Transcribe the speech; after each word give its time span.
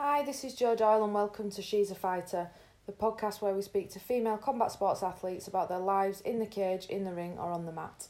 Hi, 0.00 0.22
this 0.22 0.44
is 0.44 0.54
Jo 0.54 0.76
Doyle, 0.76 1.02
and 1.02 1.12
welcome 1.12 1.50
to 1.50 1.60
She's 1.60 1.90
a 1.90 1.94
Fighter, 1.96 2.50
the 2.86 2.92
podcast 2.92 3.42
where 3.42 3.52
we 3.52 3.62
speak 3.62 3.90
to 3.94 3.98
female 3.98 4.36
combat 4.36 4.70
sports 4.70 5.02
athletes 5.02 5.48
about 5.48 5.68
their 5.68 5.80
lives 5.80 6.20
in 6.20 6.38
the 6.38 6.46
cage, 6.46 6.86
in 6.86 7.02
the 7.02 7.12
ring, 7.12 7.36
or 7.36 7.50
on 7.50 7.66
the 7.66 7.72
mat. 7.72 8.06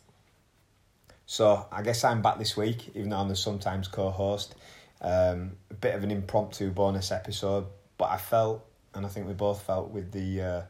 So 1.25 1.65
I 1.73 1.81
guess 1.81 2.05
I'm 2.05 2.21
back 2.21 2.39
this 2.39 2.59
week, 2.59 2.91
even 2.95 3.09
though 3.09 3.17
I'm 3.17 3.31
the 3.31 3.37
sometimes 3.37 3.89
co-host. 3.89 4.55
Um, 5.01 5.53
a 5.71 5.75
bit 5.75 5.95
of 5.95 6.05
an 6.05 6.11
impromptu 6.11 6.71
bonus 6.73 7.11
episode, 7.11 7.65
but 7.97 8.11
I 8.11 8.19
felt, 8.19 8.67
and 8.95 9.07
I 9.07 9.09
think 9.09 9.27
we 9.27 9.33
both 9.33 9.63
felt, 9.63 9.89
with 9.89 10.13
the 10.13 10.43
uh, 10.43 10.63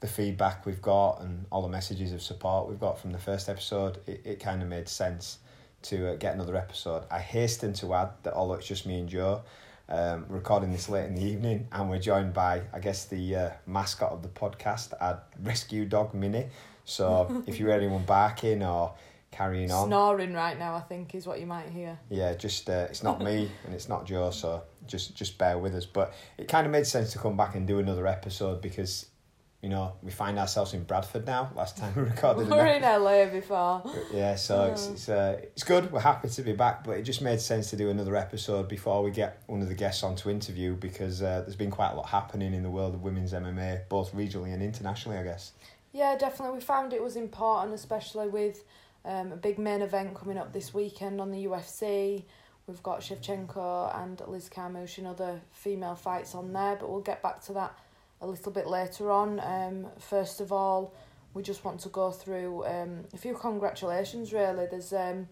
the 0.00 0.06
feedback 0.06 0.64
we've 0.64 0.80
got 0.80 1.20
and 1.20 1.44
all 1.52 1.60
the 1.60 1.68
messages 1.68 2.10
of 2.12 2.22
support 2.22 2.70
we've 2.70 2.80
got 2.80 2.98
from 2.98 3.12
the 3.12 3.18
first 3.18 3.50
episode, 3.50 3.98
it, 4.06 4.22
it 4.24 4.40
kind 4.40 4.62
of 4.62 4.68
made 4.68 4.88
sense 4.88 5.40
to 5.82 6.12
uh, 6.12 6.16
get 6.16 6.32
another 6.32 6.56
episode. 6.56 7.04
I 7.10 7.18
hasten 7.18 7.74
to 7.74 7.92
add 7.92 8.12
that 8.22 8.32
although 8.32 8.54
it's 8.54 8.66
just 8.66 8.86
me 8.86 8.98
and 8.98 9.10
Jo, 9.10 9.42
um, 9.88 10.26
recording 10.28 10.72
this 10.72 10.88
late 10.88 11.06
in 11.06 11.14
the 11.14 11.22
evening, 11.24 11.68
and 11.72 11.90
we're 11.90 11.98
joined 11.98 12.32
by, 12.32 12.62
I 12.72 12.78
guess, 12.78 13.04
the 13.06 13.36
uh, 13.36 13.50
mascot 13.66 14.12
of 14.12 14.22
the 14.22 14.28
podcast, 14.28 14.92
our 15.00 15.22
rescue 15.42 15.84
dog 15.84 16.14
Minnie. 16.14 16.46
So 16.84 17.42
if 17.46 17.58
you 17.58 17.66
hear 17.66 17.74
anyone 17.74 18.04
barking 18.04 18.62
or 18.62 18.94
carrying 19.30 19.70
on, 19.70 19.88
Snoring 19.88 20.32
right 20.32 20.58
now, 20.58 20.74
I 20.74 20.80
think, 20.80 21.14
is 21.14 21.26
what 21.26 21.40
you 21.40 21.46
might 21.46 21.68
hear. 21.68 21.98
yeah, 22.08 22.34
just 22.34 22.70
uh, 22.70 22.86
it's 22.88 23.02
not 23.02 23.20
me 23.20 23.50
and 23.64 23.74
it's 23.74 23.88
not 23.88 24.06
Jo, 24.06 24.30
so 24.30 24.62
just 24.86 25.14
just 25.14 25.38
bear 25.38 25.58
with 25.58 25.74
us. 25.74 25.86
But 25.86 26.14
it 26.38 26.48
kind 26.48 26.66
of 26.66 26.72
made 26.72 26.86
sense 26.86 27.12
to 27.12 27.18
come 27.18 27.36
back 27.36 27.54
and 27.54 27.66
do 27.66 27.78
another 27.78 28.06
episode 28.06 28.60
because, 28.62 29.06
you 29.64 29.70
know, 29.70 29.94
we 30.02 30.10
find 30.10 30.38
ourselves 30.38 30.74
in 30.74 30.84
Bradford 30.84 31.24
now. 31.24 31.50
Last 31.56 31.78
time 31.78 31.94
we 31.96 32.02
recorded, 32.02 32.48
We 32.48 32.52
were 32.54 32.66
in 32.66 32.82
LA 32.82 33.24
before. 33.24 33.82
yeah, 34.12 34.34
so 34.34 34.64
it's 34.64 34.88
it's 34.88 35.08
uh, 35.08 35.38
it's 35.40 35.64
good. 35.64 35.90
We're 35.90 36.00
happy 36.00 36.28
to 36.28 36.42
be 36.42 36.52
back, 36.52 36.84
but 36.84 36.98
it 36.98 37.02
just 37.02 37.22
made 37.22 37.40
sense 37.40 37.70
to 37.70 37.76
do 37.76 37.88
another 37.88 38.14
episode 38.14 38.68
before 38.68 39.02
we 39.02 39.10
get 39.10 39.42
one 39.46 39.62
of 39.62 39.68
the 39.68 39.74
guests 39.74 40.02
on 40.02 40.16
to 40.16 40.28
interview 40.28 40.74
because 40.74 41.22
uh, 41.22 41.40
there's 41.40 41.56
been 41.56 41.70
quite 41.70 41.92
a 41.92 41.94
lot 41.94 42.10
happening 42.10 42.52
in 42.52 42.62
the 42.62 42.68
world 42.68 42.92
of 42.94 43.02
women's 43.02 43.32
MMA, 43.32 43.88
both 43.88 44.14
regionally 44.14 44.52
and 44.52 44.62
internationally, 44.62 45.16
I 45.16 45.22
guess. 45.22 45.52
Yeah, 45.94 46.14
definitely. 46.18 46.56
We 46.58 46.60
found 46.60 46.92
it 46.92 47.02
was 47.02 47.16
important, 47.16 47.74
especially 47.74 48.28
with 48.28 48.64
um, 49.06 49.32
a 49.32 49.36
big 49.36 49.58
main 49.58 49.80
event 49.80 50.14
coming 50.14 50.36
up 50.36 50.52
this 50.52 50.74
weekend 50.74 51.22
on 51.22 51.30
the 51.30 51.46
UFC. 51.46 52.24
We've 52.66 52.82
got 52.82 53.00
Shevchenko 53.00 54.02
and 54.02 54.20
Liz 54.26 54.50
Carmouche 54.50 54.98
and 54.98 55.06
other 55.06 55.40
female 55.52 55.94
fights 55.94 56.34
on 56.34 56.52
there, 56.52 56.76
but 56.76 56.90
we'll 56.90 57.00
get 57.00 57.22
back 57.22 57.42
to 57.44 57.54
that 57.54 57.78
a 58.24 58.26
little 58.26 58.52
bit 58.52 58.66
later 58.66 59.10
on. 59.10 59.38
Um, 59.40 59.86
first 59.98 60.40
of 60.40 60.50
all, 60.50 60.94
we 61.34 61.42
just 61.42 61.64
want 61.64 61.80
to 61.80 61.88
go 61.90 62.10
through 62.10 62.64
um, 62.64 63.04
a 63.12 63.18
few 63.18 63.34
congratulations, 63.34 64.32
really. 64.32 64.66
There's 64.70 64.92
um, 64.92 65.28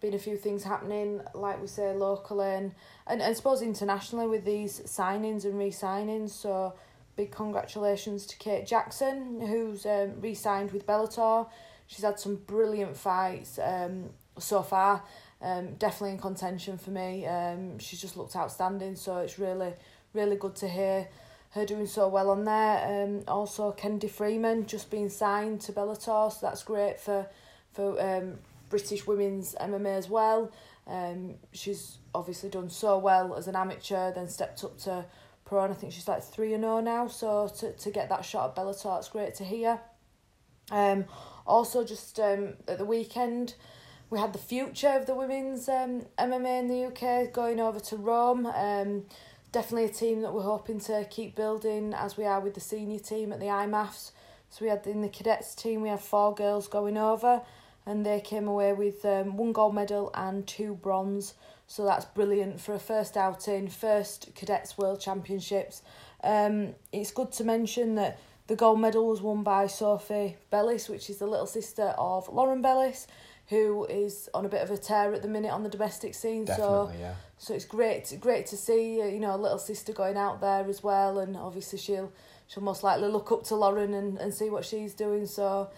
been 0.00 0.12
a 0.12 0.18
few 0.18 0.36
things 0.36 0.62
happening, 0.62 1.22
like 1.34 1.60
we 1.60 1.66
say, 1.66 1.94
locally 1.94 2.48
and, 2.48 2.72
and, 3.06 3.22
and 3.22 3.30
I 3.30 3.32
suppose 3.32 3.62
internationally 3.62 4.26
with 4.26 4.44
these 4.44 4.80
signings 4.80 5.44
and 5.44 5.58
re 5.58 5.70
signings. 5.70 6.30
So, 6.30 6.74
big 7.16 7.30
congratulations 7.30 8.26
to 8.26 8.36
Kate 8.36 8.66
Jackson, 8.66 9.40
who's 9.40 9.86
um, 9.86 10.20
re 10.20 10.34
signed 10.34 10.72
with 10.72 10.86
Bellator. 10.86 11.48
She's 11.86 12.04
had 12.04 12.20
some 12.20 12.36
brilliant 12.36 12.96
fights 12.96 13.58
um, 13.62 14.10
so 14.38 14.62
far. 14.62 15.02
Um, 15.40 15.74
definitely 15.74 16.12
in 16.12 16.18
contention 16.18 16.76
for 16.76 16.90
me. 16.90 17.26
Um, 17.26 17.78
she's 17.78 18.00
just 18.00 18.16
looked 18.16 18.36
outstanding, 18.36 18.96
so 18.96 19.18
it's 19.18 19.38
really, 19.38 19.72
really 20.12 20.36
good 20.36 20.56
to 20.56 20.68
hear 20.68 21.08
her 21.50 21.64
doing 21.64 21.86
so 21.86 22.08
well 22.08 22.30
on 22.30 22.44
there. 22.44 23.04
Um, 23.04 23.22
also, 23.28 23.72
Kennedy 23.72 24.08
Freeman 24.08 24.66
just 24.66 24.90
being 24.90 25.08
signed 25.08 25.60
to 25.62 25.72
Bellator, 25.72 26.32
so 26.32 26.38
that's 26.42 26.62
great 26.62 27.00
for 27.00 27.26
for 27.72 28.00
um, 28.00 28.38
British 28.70 29.06
women's 29.06 29.54
MMA 29.60 29.96
as 29.96 30.08
well. 30.08 30.50
Um, 30.86 31.34
she's 31.52 31.98
obviously 32.14 32.48
done 32.48 32.70
so 32.70 32.98
well 32.98 33.34
as 33.34 33.48
an 33.48 33.56
amateur, 33.56 34.12
then 34.12 34.28
stepped 34.28 34.62
up 34.64 34.78
to 34.80 35.04
pro, 35.44 35.64
and 35.64 35.72
I 35.72 35.76
think 35.76 35.92
she's 35.92 36.08
like 36.08 36.22
3 36.22 36.54
and 36.54 36.62
0 36.62 36.80
now. 36.80 37.08
So 37.08 37.48
to, 37.58 37.72
to 37.72 37.90
get 37.90 38.08
that 38.08 38.24
shot 38.24 38.50
at 38.50 38.56
Bellator, 38.56 38.98
it's 38.98 39.08
great 39.08 39.34
to 39.36 39.44
hear. 39.44 39.80
Um, 40.70 41.04
also, 41.46 41.84
just 41.84 42.18
um, 42.20 42.54
at 42.66 42.78
the 42.78 42.84
weekend, 42.84 43.54
we 44.10 44.18
had 44.18 44.32
the 44.32 44.38
future 44.38 44.88
of 44.88 45.06
the 45.06 45.14
women's 45.14 45.68
um, 45.68 46.02
MMA 46.18 46.60
in 46.60 46.68
the 46.68 46.84
UK 46.86 47.32
going 47.32 47.60
over 47.60 47.80
to 47.80 47.96
Rome. 47.96 48.46
Um, 48.46 49.04
definitely 49.52 49.84
a 49.84 49.92
team 49.92 50.22
that 50.22 50.32
we're 50.32 50.42
hoping 50.42 50.80
to 50.80 51.06
keep 51.08 51.34
building 51.34 51.94
as 51.94 52.16
we 52.16 52.24
are 52.24 52.40
with 52.40 52.54
the 52.54 52.60
senior 52.60 52.98
team 52.98 53.32
at 53.32 53.40
the 53.40 53.46
IMMAFs. 53.46 54.12
So 54.50 54.64
we 54.64 54.70
had 54.70 54.86
in 54.86 55.02
the 55.02 55.08
cadets 55.08 55.54
team, 55.54 55.82
we 55.82 55.88
had 55.88 56.00
four 56.00 56.34
girls 56.34 56.68
going 56.68 56.96
over, 56.96 57.42
and 57.84 58.04
they 58.04 58.20
came 58.20 58.48
away 58.48 58.72
with 58.72 59.04
um, 59.04 59.36
one 59.36 59.52
gold 59.52 59.74
medal 59.74 60.10
and 60.14 60.46
two 60.46 60.74
bronze. 60.74 61.34
So 61.66 61.84
that's 61.84 62.04
brilliant 62.04 62.60
for 62.60 62.74
a 62.74 62.78
first 62.78 63.16
outing, 63.16 63.68
first 63.68 64.34
cadets 64.34 64.78
world 64.78 65.00
championships. 65.00 65.82
Um, 66.22 66.74
it's 66.92 67.10
good 67.10 67.32
to 67.32 67.44
mention 67.44 67.96
that 67.96 68.18
the 68.46 68.56
gold 68.56 68.80
medal 68.80 69.08
was 69.08 69.20
won 69.20 69.42
by 69.42 69.66
Sophie 69.66 70.36
Bellis, 70.50 70.88
which 70.88 71.10
is 71.10 71.18
the 71.18 71.26
little 71.26 71.46
sister 71.46 71.94
of 71.98 72.28
Lauren 72.28 72.62
Bellis, 72.62 73.08
who 73.48 73.84
is 73.84 74.28
on 74.34 74.44
a 74.44 74.48
bit 74.48 74.62
of 74.62 74.70
a 74.70 74.76
tear 74.76 75.14
at 75.14 75.22
the 75.22 75.28
minute 75.28 75.52
on 75.52 75.62
the 75.62 75.68
domestic 75.68 76.14
scene. 76.14 76.46
So 76.46 76.90
yeah. 76.98 77.14
so 77.38 77.54
it's 77.54 77.64
great 77.64 78.16
great 78.20 78.46
to 78.46 78.56
see 78.56 79.00
uh, 79.00 79.06
you 79.06 79.20
know 79.20 79.34
a 79.34 79.38
little 79.38 79.58
sister 79.58 79.92
going 79.92 80.16
out 80.16 80.40
there 80.40 80.68
as 80.68 80.82
well, 80.82 81.18
and 81.18 81.36
obviously 81.36 81.78
she'll 81.78 82.12
she'll 82.48 82.62
most 82.62 82.82
likely 82.82 83.08
look 83.08 83.30
up 83.30 83.44
to 83.44 83.54
Lauren 83.54 83.94
and, 83.94 84.18
and 84.18 84.34
see 84.34 84.50
what 84.50 84.64
she's 84.64 84.94
doing. 84.94 85.26
So 85.26 85.68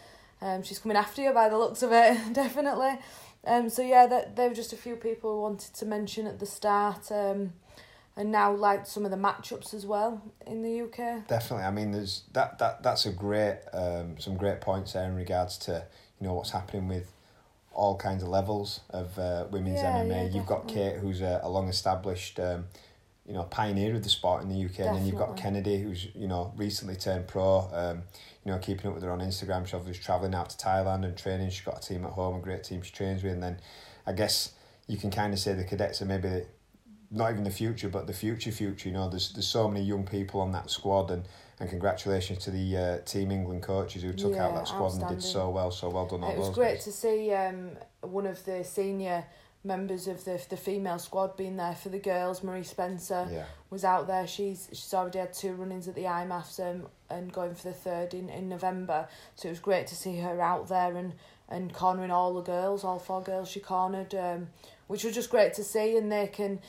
um, 0.40 0.62
she's 0.62 0.78
coming 0.78 0.96
after 0.96 1.22
you 1.22 1.32
by 1.32 1.48
the 1.48 1.58
looks 1.58 1.82
of 1.82 1.92
it, 1.92 2.18
definitely. 2.32 2.98
Um, 3.46 3.68
so 3.68 3.82
yeah, 3.82 4.06
that 4.06 4.36
there 4.36 4.48
were 4.48 4.54
just 4.54 4.72
a 4.72 4.76
few 4.76 4.96
people 4.96 5.34
who 5.34 5.42
wanted 5.42 5.74
to 5.74 5.86
mention 5.86 6.26
at 6.26 6.38
the 6.38 6.46
start. 6.46 7.12
Um, 7.12 7.52
and 8.16 8.32
now 8.32 8.52
like 8.52 8.84
some 8.84 9.04
of 9.04 9.12
the 9.12 9.16
matchups 9.16 9.72
as 9.72 9.86
well 9.86 10.20
in 10.44 10.62
the 10.62 10.82
UK. 10.82 11.28
Definitely. 11.28 11.64
I 11.64 11.70
mean, 11.70 11.92
there's 11.92 12.24
that 12.32 12.58
that 12.58 12.82
that's 12.82 13.06
a 13.06 13.12
great 13.12 13.60
um, 13.72 14.18
some 14.18 14.36
great 14.36 14.60
points 14.60 14.94
there 14.94 15.04
in 15.04 15.14
regards 15.14 15.56
to 15.58 15.84
you 16.20 16.26
know 16.26 16.34
what's 16.34 16.50
happening 16.50 16.88
with 16.88 17.12
all 17.78 17.96
kinds 17.96 18.22
of 18.22 18.28
levels 18.28 18.80
of 18.90 19.18
uh, 19.18 19.46
women's 19.50 19.80
Yeah, 19.80 20.02
MMA. 20.02 20.08
yeah, 20.10 20.34
You've 20.34 20.46
got. 20.46 20.66
Kate, 20.68 20.96
who's 20.96 21.20
a, 21.20 21.40
a 21.42 21.48
long 21.48 21.68
established. 21.68 22.38
Um, 22.40 22.66
you 23.24 23.34
know, 23.34 23.42
pioneer 23.44 23.94
of 23.94 24.02
the 24.02 24.08
sport 24.08 24.42
in 24.42 24.48
the 24.48 24.64
UK, 24.64 24.78
and 24.80 24.96
then 24.96 25.06
you've 25.06 25.18
got 25.18 25.36
Kennedy, 25.36 25.78
who's 25.82 26.08
you 26.14 26.26
know 26.26 26.52
recently 26.56 26.96
turned 26.96 27.28
pro. 27.28 27.68
Um, 27.72 28.02
you 28.44 28.50
know, 28.50 28.58
keeping 28.58 28.86
up 28.88 28.94
with 28.94 29.02
her 29.02 29.10
on 29.12 29.20
Instagram. 29.20 29.66
She's 29.66 29.74
obviously 29.74 30.02
traveling 30.02 30.34
out 30.34 30.48
to 30.50 30.56
Thailand 30.56 31.04
and 31.04 31.14
training. 31.16 31.50
She's 31.50 31.64
got 31.64 31.84
a 31.84 31.86
team 31.86 32.04
at 32.06 32.12
home, 32.12 32.36
a 32.36 32.40
great 32.40 32.64
team 32.64 32.80
she 32.80 32.90
trains 32.92 33.22
with. 33.22 33.34
And 33.34 33.42
then, 33.42 33.60
I 34.06 34.12
guess 34.12 34.52
you 34.86 34.96
can 34.96 35.10
kind 35.10 35.34
of 35.34 35.38
say 35.38 35.52
the 35.52 35.64
cadets 35.64 36.00
are 36.00 36.06
maybe 36.06 36.44
not 37.10 37.30
even 37.30 37.44
the 37.44 37.50
future, 37.50 37.90
but 37.90 38.06
the 38.06 38.14
future 38.14 38.50
future. 38.50 38.88
You 38.88 38.94
know, 38.94 39.10
there's 39.10 39.32
there's 39.34 39.46
so 39.46 39.68
many 39.68 39.84
young 39.84 40.04
people 40.06 40.40
on 40.40 40.52
that 40.52 40.70
squad, 40.70 41.10
and 41.10 41.28
and 41.60 41.68
congratulations 41.68 42.44
to 42.44 42.50
the 42.50 42.76
uh, 42.76 42.98
Team 43.04 43.30
England 43.30 43.62
coaches 43.62 44.02
who 44.02 44.12
took 44.12 44.36
out 44.36 44.54
that 44.54 44.68
squad 44.68 44.94
and 44.94 45.08
did 45.08 45.22
so 45.22 45.50
well. 45.50 45.70
So 45.70 45.88
well 45.90 46.06
done, 46.06 46.22
all 46.22 46.30
It 46.30 46.38
was 46.38 46.50
great 46.50 46.74
guys. 46.74 46.84
to 46.84 46.92
see 46.92 47.32
um, 47.32 47.70
one 48.02 48.26
of 48.26 48.44
the 48.44 48.62
senior 48.64 49.24
members 49.64 50.06
of 50.06 50.24
the 50.24 50.40
the 50.48 50.56
female 50.56 50.98
squad 51.00 51.36
being 51.36 51.56
there 51.56 51.74
for 51.74 51.88
the 51.88 51.98
girls. 51.98 52.44
Marie 52.44 52.62
Spencer 52.62 53.26
Yeah, 53.30 53.44
was 53.70 53.84
out 53.84 54.06
there. 54.06 54.26
She's 54.26 54.68
she's 54.70 54.94
already 54.94 55.18
had 55.18 55.32
two 55.32 55.52
run-ins 55.52 55.88
at 55.88 55.94
the 55.96 56.04
IMMAFs 56.04 56.60
um, 56.60 56.86
and 57.10 57.32
going 57.32 57.54
for 57.54 57.68
the 57.68 57.74
third 57.74 58.14
in, 58.14 58.28
in 58.28 58.48
November. 58.48 59.08
So 59.34 59.48
it 59.48 59.50
was 59.52 59.60
great 59.60 59.88
to 59.88 59.96
see 59.96 60.18
her 60.18 60.40
out 60.40 60.68
there 60.68 60.96
and, 60.96 61.12
and 61.48 61.72
cornering 61.72 62.12
all 62.12 62.34
the 62.34 62.42
girls, 62.42 62.84
all 62.84 63.00
four 63.00 63.20
girls 63.22 63.48
she 63.50 63.58
cornered, 63.60 64.14
um, 64.14 64.46
which 64.86 65.02
was 65.02 65.14
just 65.14 65.28
great 65.28 65.54
to 65.54 65.64
see. 65.64 65.96
And 65.96 66.10
they 66.12 66.28
can, 66.28 66.60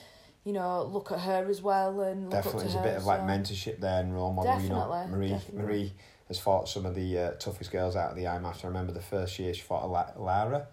you 0.43 0.53
know, 0.53 0.83
look 0.83 1.11
at 1.11 1.19
her 1.19 1.47
as 1.49 1.61
well 1.61 2.01
and 2.01 2.23
look 2.23 2.31
definitely. 2.31 2.61
There's 2.61 2.73
to 2.73 2.79
a 2.79 2.83
bit 2.83 2.97
of 2.97 3.05
like 3.05 3.19
so- 3.21 3.25
mentorship 3.25 3.79
there 3.79 4.01
and 4.01 4.13
role 4.13 4.33
model. 4.33 4.59
You 4.61 4.69
know, 4.69 5.07
Marie 5.09 5.29
definitely. 5.29 5.61
Marie 5.61 5.93
has 6.27 6.39
fought 6.39 6.69
some 6.69 6.85
of 6.85 6.95
the 6.95 7.17
uh, 7.17 7.31
toughest 7.31 7.71
girls 7.71 7.95
out 7.95 8.11
of 8.11 8.15
the 8.15 8.23
IMMAF. 8.25 8.63
I 8.63 8.67
remember 8.67 8.93
the 8.93 9.01
first 9.01 9.37
year 9.39 9.53
she 9.53 9.61
fought 9.61 9.89
La- 9.89 10.11
Lara. 10.15 10.67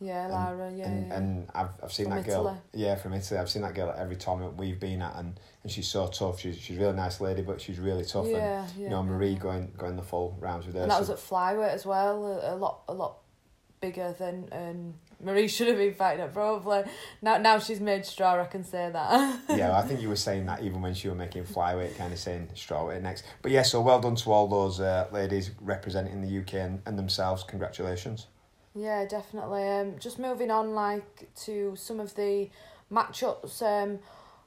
Yeah, 0.00 0.24
and- 0.24 0.32
Lara. 0.32 0.72
Yeah, 0.72 0.84
and 0.86 1.06
yeah. 1.08 1.16
and 1.16 1.48
I've 1.54 1.70
I've 1.82 1.92
seen 1.92 2.06
From 2.06 2.16
that 2.16 2.26
girl. 2.26 2.46
Italy. 2.46 2.58
Yeah, 2.74 2.94
from 2.96 3.14
Italy. 3.14 3.40
I've 3.40 3.50
seen 3.50 3.62
that 3.62 3.74
girl 3.74 3.90
at 3.90 3.98
every 3.98 4.16
tournament 4.16 4.56
we've 4.56 4.78
been 4.78 5.02
at, 5.02 5.16
and, 5.16 5.40
and 5.62 5.72
she's 5.72 5.88
so 5.88 6.06
tough. 6.06 6.38
She's 6.40 6.56
she's 6.58 6.76
a 6.76 6.80
really 6.80 6.96
nice 6.96 7.20
lady, 7.20 7.42
but 7.42 7.60
she's 7.60 7.78
really 7.78 8.04
tough. 8.04 8.26
and 8.26 8.34
yeah, 8.34 8.66
yeah. 8.76 8.84
you 8.84 8.90
know, 8.90 9.02
Marie 9.02 9.34
going 9.34 9.72
going 9.76 9.96
the 9.96 10.02
full 10.02 10.36
rounds 10.40 10.66
with 10.66 10.76
her. 10.76 10.82
And 10.82 10.90
that 10.90 11.00
was 11.00 11.10
at 11.10 11.16
flyweight 11.16 11.72
as 11.72 11.84
well, 11.84 12.26
a, 12.26 12.54
a 12.54 12.56
lot 12.56 12.82
a 12.88 12.94
lot 12.94 13.18
bigger 13.80 14.14
than 14.18 14.48
um, 14.52 14.94
Marie 15.20 15.48
should 15.48 15.68
have 15.68 15.78
been 15.78 15.94
fighting 15.94 16.22
at 16.22 16.32
probably. 16.32 16.84
Now 17.20 17.38
now 17.38 17.58
she's 17.58 17.80
made 17.80 18.06
straw, 18.06 18.40
I 18.40 18.44
can 18.44 18.64
say 18.64 18.90
that. 18.92 19.40
yeah, 19.50 19.76
I 19.76 19.82
think 19.82 20.00
you 20.00 20.08
were 20.08 20.16
saying 20.16 20.46
that 20.46 20.62
even 20.62 20.80
when 20.80 20.94
she 20.94 21.08
was 21.08 21.16
making 21.16 21.44
flyweight, 21.44 21.96
kind 21.96 22.12
of 22.12 22.18
saying 22.18 22.50
strawweight 22.54 23.02
next. 23.02 23.24
But 23.42 23.50
yeah, 23.50 23.62
so 23.62 23.80
well 23.80 24.00
done 24.00 24.16
to 24.16 24.32
all 24.32 24.46
those 24.46 24.80
uh, 24.80 25.08
ladies 25.12 25.50
representing 25.60 26.20
the 26.20 26.38
UK 26.38 26.54
and, 26.54 26.82
and 26.86 26.98
themselves. 26.98 27.42
Congratulations. 27.42 28.26
Yeah, 28.74 29.06
definitely. 29.06 29.68
Um, 29.68 29.94
just 29.98 30.18
moving 30.18 30.50
on, 30.50 30.74
like 30.74 31.28
to 31.44 31.74
some 31.76 31.98
of 31.98 32.14
the 32.14 32.48
matchups. 32.92 33.62
Um, 33.62 33.98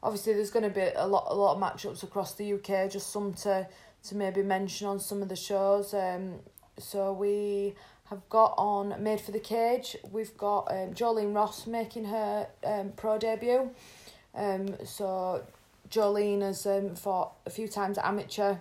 obviously 0.04 0.34
there's 0.34 0.52
going 0.52 0.64
to 0.64 0.70
be 0.70 0.90
a 0.96 1.08
lot, 1.08 1.28
a 1.30 1.36
lot 1.36 1.56
of 1.56 1.62
matchups 1.62 2.04
across 2.04 2.34
the 2.36 2.54
UK. 2.54 2.90
Just 2.90 3.12
some 3.12 3.34
to 3.34 3.68
to 4.04 4.16
maybe 4.16 4.42
mention 4.42 4.88
on 4.88 5.00
some 5.00 5.22
of 5.22 5.30
the 5.30 5.36
shows. 5.36 5.94
Um, 5.94 6.40
so 6.80 7.14
we 7.14 7.76
have 8.12 8.28
got 8.30 8.54
on 8.58 8.94
Made 9.02 9.22
for 9.22 9.32
the 9.32 9.40
Cage. 9.40 9.96
We've 10.12 10.36
got 10.38 10.70
um, 10.70 10.94
Jolene 10.94 11.34
Ross 11.34 11.66
making 11.66 12.06
her 12.06 12.48
um 12.64 12.92
pro 12.96 13.18
debut. 13.18 13.72
Um, 14.36 14.76
so 14.86 15.44
Jolene 15.90 16.42
has 16.42 16.66
um, 16.66 16.96
fought 16.96 17.34
a 17.46 17.50
few 17.50 17.68
times 17.68 17.98
at 17.98 18.06
amateur, 18.06 18.58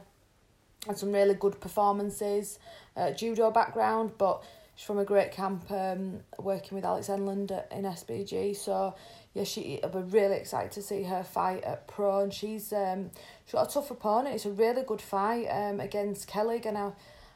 had 0.87 0.99
some 0.99 1.13
really 1.13 1.35
good 1.35 1.61
performances, 1.61 2.59
uh, 2.97 3.11
judo 3.11 3.51
background, 3.51 4.13
but 4.19 4.43
she's 4.77 4.87
from 4.87 4.99
a 4.99 5.05
great 5.05 5.33
camp 5.33 5.69
um, 5.71 6.21
working 6.39 6.77
with 6.77 6.85
Alex 6.85 7.09
Enlund 7.09 7.51
in 7.73 7.83
SBG. 7.83 8.57
So 8.57 8.95
yeah, 9.35 9.45
she 9.45 9.83
I'll 9.83 9.91
be 9.91 9.99
really 9.99 10.37
excited 10.37 10.71
to 10.73 10.83
see 10.83 11.03
her 11.03 11.25
fight 11.25 11.65
at 11.65 11.89
pro, 11.89 12.21
and 12.21 12.33
she's 12.33 12.73
um 12.73 13.11
she's 13.47 13.55
got 13.55 13.69
a 13.69 13.75
tough 13.75 13.91
opponent. 13.91 14.37
It's 14.37 14.47
a 14.47 14.53
really 14.53 14.83
good 14.85 15.03
fight 15.03 15.47
um 15.47 15.81
against 15.81 16.29
Kelly, 16.29 16.63
and 16.65 16.79
I, 16.79 16.93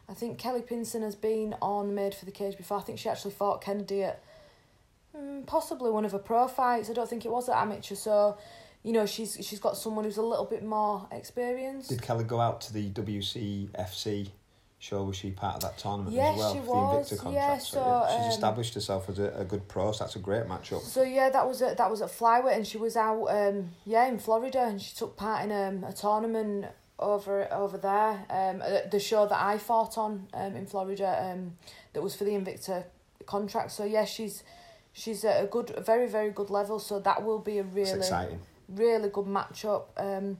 I 0.09 0.15
think 0.15 0.39
Kelly 0.39 0.63
Pinson 0.63 1.03
has 1.03 1.15
been 1.15 1.55
on 1.63 1.95
Made 1.95 2.15
for 2.15 2.25
the 2.27 2.31
Cage 2.31 2.57
before. 2.57 2.79
I 2.79 2.83
think 2.83 2.99
she 2.99 3.09
actually 3.09 3.31
fought 3.33 3.63
Kennedy 3.63 4.03
at 4.05 4.23
um, 5.15 5.45
possibly 5.47 5.91
one 5.91 6.05
of 6.05 6.13
her 6.13 6.19
pro 6.19 6.47
fights. 6.49 6.91
I 6.91 6.93
don't 6.93 7.09
think 7.09 7.25
it 7.25 7.31
was 7.31 7.49
at 7.49 7.57
amateur, 7.57 7.95
so 7.95 8.37
you 8.83 8.93
know 8.93 9.07
she's 9.07 9.39
she's 9.41 9.61
got 9.61 9.77
someone 9.77 10.05
who's 10.05 10.19
a 10.19 10.23
little 10.23 10.45
bit 10.45 10.63
more 10.65 11.07
experienced. 11.11 11.89
Did 11.89 12.03
Kelly 12.03 12.25
go 12.25 12.41
out 12.41 12.61
to 12.63 12.73
the 12.73 12.91
WCFC 12.91 14.29
show? 14.79 15.05
Was 15.05 15.17
she 15.17 15.31
part 15.31 15.55
of 15.57 15.61
that 15.63 15.79
tournament 15.79 16.15
Yes, 16.15 16.33
as 16.33 16.39
well 16.39 16.53
she 16.53 16.61
was. 16.61 17.09
the 17.09 17.15
Invicta 17.17 17.33
Yeah, 17.33 17.47
contract? 17.47 17.63
so, 17.63 17.81
yeah, 17.81 18.17
she's 18.17 18.25
um, 18.27 18.31
established 18.33 18.75
herself 18.75 19.09
as 19.09 19.19
a, 19.19 19.33
a 19.39 19.45
good 19.45 19.67
pro. 19.69 19.93
So 19.93 20.05
that's 20.05 20.17
a 20.17 20.19
great 20.19 20.45
matchup. 20.45 20.83
So 20.83 21.03
yeah, 21.03 21.31
that 21.31 21.47
was 21.49 21.63
a, 21.63 21.75
that 21.79 21.91
was 21.91 22.03
at 22.03 22.11
flyweight, 22.11 22.57
and 22.57 22.67
she 22.67 22.77
was 22.77 22.95
out 22.97 23.25
um 23.29 23.71
yeah 23.87 24.07
in 24.07 24.19
Florida, 24.19 24.65
and 24.65 24.83
she 24.83 24.95
took 24.95 25.17
part 25.17 25.45
in 25.45 25.53
um, 25.53 25.85
a 25.85 25.93
tournament 25.95 26.67
over 27.05 27.53
over 27.53 27.79
there. 27.79 28.25
Um, 28.31 28.63
the 28.91 29.01
show 29.01 29.27
that 29.27 29.41
I 29.41 29.59
fought 29.59 29.99
on 29.99 30.29
um 30.35 30.57
in 30.57 30.67
Florida 30.67 31.31
um 31.31 31.57
that 31.93 32.03
was 32.03 32.15
for 32.17 32.25
the 32.25 32.33
Invicta 32.33 32.85
contract. 33.27 33.71
So 33.73 33.85
yeah, 33.85 34.05
she's 34.05 34.43
she's 34.93 35.25
at 35.25 35.43
a 35.43 35.47
good, 35.47 35.73
a 35.77 35.81
very 35.81 36.09
very 36.09 36.31
good 36.31 36.51
level. 36.51 36.79
So 36.79 36.99
that 37.01 37.25
will 37.25 37.39
be 37.39 37.59
a 37.59 37.63
really 37.63 37.93
really 38.69 39.09
good 39.09 39.27
matchup. 39.27 39.85
Um, 39.97 40.39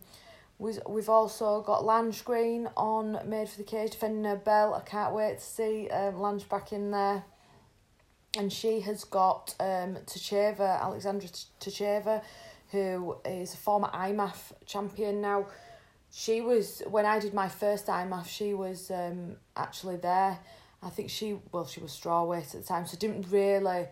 we've, 0.59 0.79
we've 0.89 1.09
also 1.09 1.61
got 1.63 1.83
Lanch 1.83 2.25
Green 2.25 2.69
on 2.77 3.19
Made 3.27 3.49
for 3.49 3.59
the 3.59 3.65
Cage 3.65 3.93
defending 3.93 4.25
her 4.25 4.37
belt. 4.37 4.75
I 4.75 4.89
can't 4.89 5.15
wait 5.15 5.39
to 5.39 5.45
see 5.45 5.89
um, 5.91 6.15
Lanch 6.15 6.49
back 6.49 6.73
in 6.73 6.91
there. 6.91 7.25
And 8.37 8.53
she 8.53 8.81
has 8.81 9.05
got 9.05 9.55
um, 9.61 9.97
Tacheva, 10.07 10.81
Alexandra 10.83 11.29
Tacheva, 11.61 12.23
who 12.73 13.17
is 13.25 13.55
a 13.55 13.57
former 13.57 13.89
IMMAF 13.89 14.53
champion 14.67 15.21
now. 15.21 15.47
She 16.17 16.41
was, 16.41 16.81
when 16.89 17.07
I 17.07 17.19
did 17.19 17.35
my 17.35 17.49
first 17.49 17.87
IMMAF, 17.87 18.29
she 18.29 18.55
was 18.55 18.91
um, 18.91 19.37
actually 19.57 19.97
there. 19.97 20.39
I 20.81 20.89
think 20.91 21.11
she, 21.11 21.39
well, 21.51 21.67
she 21.67 21.81
was 21.81 21.91
strawweight 21.91 22.55
at 22.55 22.61
the 22.61 22.67
time, 22.67 22.87
so 22.87 22.97
didn't 22.97 23.27
really 23.31 23.87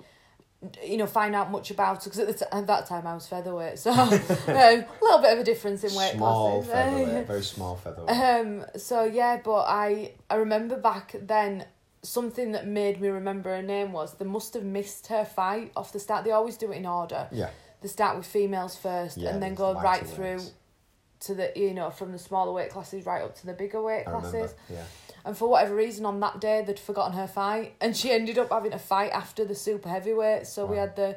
you 0.85 0.97
know, 0.97 1.07
find 1.07 1.35
out 1.35 1.51
much 1.51 1.71
about 1.73 2.05
her 2.05 2.11
because 2.11 2.21
at, 2.21 2.39
t- 2.39 2.45
at 2.53 2.67
that 2.69 2.87
time 2.87 3.05
I 3.07 3.15
was 3.15 3.27
featherweight, 3.27 3.79
so 3.81 3.91
um, 3.93 4.13
a 4.13 4.87
little 5.03 5.19
bit 5.21 5.33
of 5.33 5.39
a 5.41 5.45
difference 5.45 5.83
in 5.83 5.93
weight 5.95 6.15
small 6.15 6.63
classes. 6.63 6.73
featherweight, 6.73 7.27
very 7.27 7.43
small 7.57 7.77
featherweight. 7.77 8.17
Um. 8.17 8.65
So 8.77 9.03
yeah, 9.03 9.41
but 9.43 9.65
I 9.67 10.13
I 10.31 10.37
remember 10.37 10.77
back 10.77 11.17
then 11.21 11.65
something 12.03 12.53
that 12.53 12.67
made 12.67 13.01
me 13.01 13.09
remember 13.09 13.51
her 13.51 13.63
name 13.63 13.93
was 13.93 14.15
they 14.15 14.25
must 14.25 14.55
have 14.55 14.65
missed 14.65 15.09
her 15.09 15.25
fight 15.25 15.73
off 15.75 15.93
the 15.93 15.99
start. 15.99 16.25
They 16.25 16.31
always 16.31 16.57
do 16.57 16.71
it 16.71 16.77
in 16.77 16.87
order. 16.87 17.27
yeah, 17.33 17.51
They 17.81 17.89
start 17.89 18.17
with 18.17 18.27
females 18.27 18.77
first 18.77 19.17
Yeah, 19.19 19.31
and 19.31 19.43
then 19.43 19.55
go 19.57 19.75
right 19.75 20.07
through. 20.07 20.41
To 21.27 21.35
the 21.35 21.53
you 21.55 21.73
know 21.75 21.91
from 21.91 22.11
the 22.13 22.19
smaller 22.19 22.53
weight 22.53 22.71
classes 22.71 23.07
right 23.07 23.23
up 23.23 23.35
to 23.37 23.47
the 23.47 23.53
bigger 23.53 23.81
weight 23.81 24.05
I 24.07 24.11
classes. 24.11 24.33
remember. 24.33 24.55
Yeah, 24.71 24.85
And 25.25 25.37
for 25.39 25.49
whatever 25.49 25.75
reason, 25.77 26.05
on 26.05 26.19
that 26.21 26.41
day, 26.41 26.63
they'd 26.67 26.79
forgotten 26.81 27.13
her 27.17 27.29
fight, 27.29 27.75
and 27.81 27.97
she 27.97 28.11
ended 28.11 28.39
up 28.39 28.51
having 28.51 28.73
a 28.73 28.79
fight 28.79 29.13
after 29.13 29.45
the 29.45 29.55
super 29.55 29.89
heavyweights. 29.89 30.53
So 30.53 30.67
we 30.67 30.79
had 30.79 30.97
the, 30.97 31.17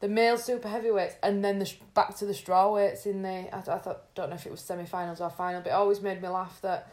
the 0.00 0.08
male 0.08 0.38
super 0.38 0.68
heavyweights, 0.68 1.16
and 1.22 1.44
then 1.44 1.58
the 1.58 1.70
back 1.92 2.16
to 2.18 2.24
the 2.26 2.32
strawweights 2.32 3.04
in 3.04 3.20
the. 3.22 3.54
I, 3.54 3.58
I 3.58 3.78
thought 3.78 4.14
don't 4.14 4.30
know 4.30 4.36
if 4.36 4.46
it 4.46 4.50
was 4.52 4.60
semi-finals 4.60 5.20
or 5.20 5.28
final, 5.28 5.60
but 5.60 5.70
it 5.70 5.72
always 5.72 6.00
made 6.00 6.22
me 6.22 6.28
laugh 6.28 6.58
that, 6.62 6.90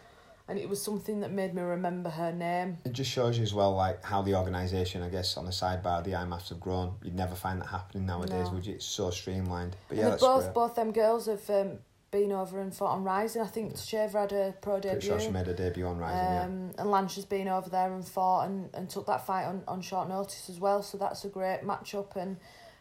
and 0.50 0.60
it 0.60 0.68
was 0.68 0.82
something 0.84 1.22
that 1.22 1.32
made 1.32 1.54
me 1.56 1.62
remember 1.62 2.10
her 2.10 2.34
name. 2.34 2.80
it 2.84 2.92
just 2.92 3.10
shows 3.12 3.38
you 3.38 3.44
as 3.44 3.54
well, 3.54 3.74
like 3.76 4.04
how 4.04 4.22
the 4.22 4.36
organisation, 4.36 5.02
I 5.04 5.08
guess, 5.10 5.38
on 5.38 5.46
the 5.46 5.52
sidebar, 5.52 6.04
the 6.04 6.12
IMMAFs 6.12 6.50
have 6.50 6.60
grown. 6.60 6.96
You'd 7.02 7.16
never 7.16 7.36
find 7.36 7.62
that 7.62 7.68
happening 7.68 8.06
nowadays, 8.08 8.48
No. 8.48 8.56
would 8.56 8.66
you? 8.66 8.74
It's 8.74 8.86
so 8.86 9.10
streamlined. 9.10 9.78
But 9.88 9.98
yeah, 10.00 10.10
that's 10.10 10.22
both 10.22 10.44
great. 10.44 10.54
both 10.54 10.76
them 10.76 10.92
girls 10.92 11.28
have 11.28 11.50
um, 11.50 11.78
been 12.12 12.32
over 12.34 12.60
and 12.60 12.76
fought 12.76 12.92
on 12.92 13.04
Rising. 13.04 13.42
I 13.42 13.48
think 13.48 13.78
Shaver 13.78 14.20
had 14.20 14.34
a 14.34 14.54
pro 14.62 14.76
debut. 14.80 14.92
Pretty 15.00 15.08
sure 15.08 15.20
she 15.20 15.30
made 15.30 15.48
her 15.48 15.54
debut 15.54 15.86
on 15.88 15.98
Rising. 15.98 16.18
yeah. 16.18 16.44
Um, 16.44 16.52
and 16.78 16.90
Lanch 16.90 17.16
has 17.16 17.26
been 17.26 17.48
over 17.48 17.70
there 17.70 17.92
and 17.94 18.06
fought 18.06 18.48
and, 18.48 18.70
and 18.74 18.90
took 18.90 19.08
that 19.08 19.26
fight 19.26 19.46
on, 19.46 19.64
on 19.68 19.82
short 19.82 20.10
notice 20.10 20.50
as 20.50 20.60
well. 20.60 20.84
So 20.84 20.98
that's 20.98 21.24
a 21.24 21.30
great 21.30 21.62
matchup, 21.64 22.16
and 22.18 22.38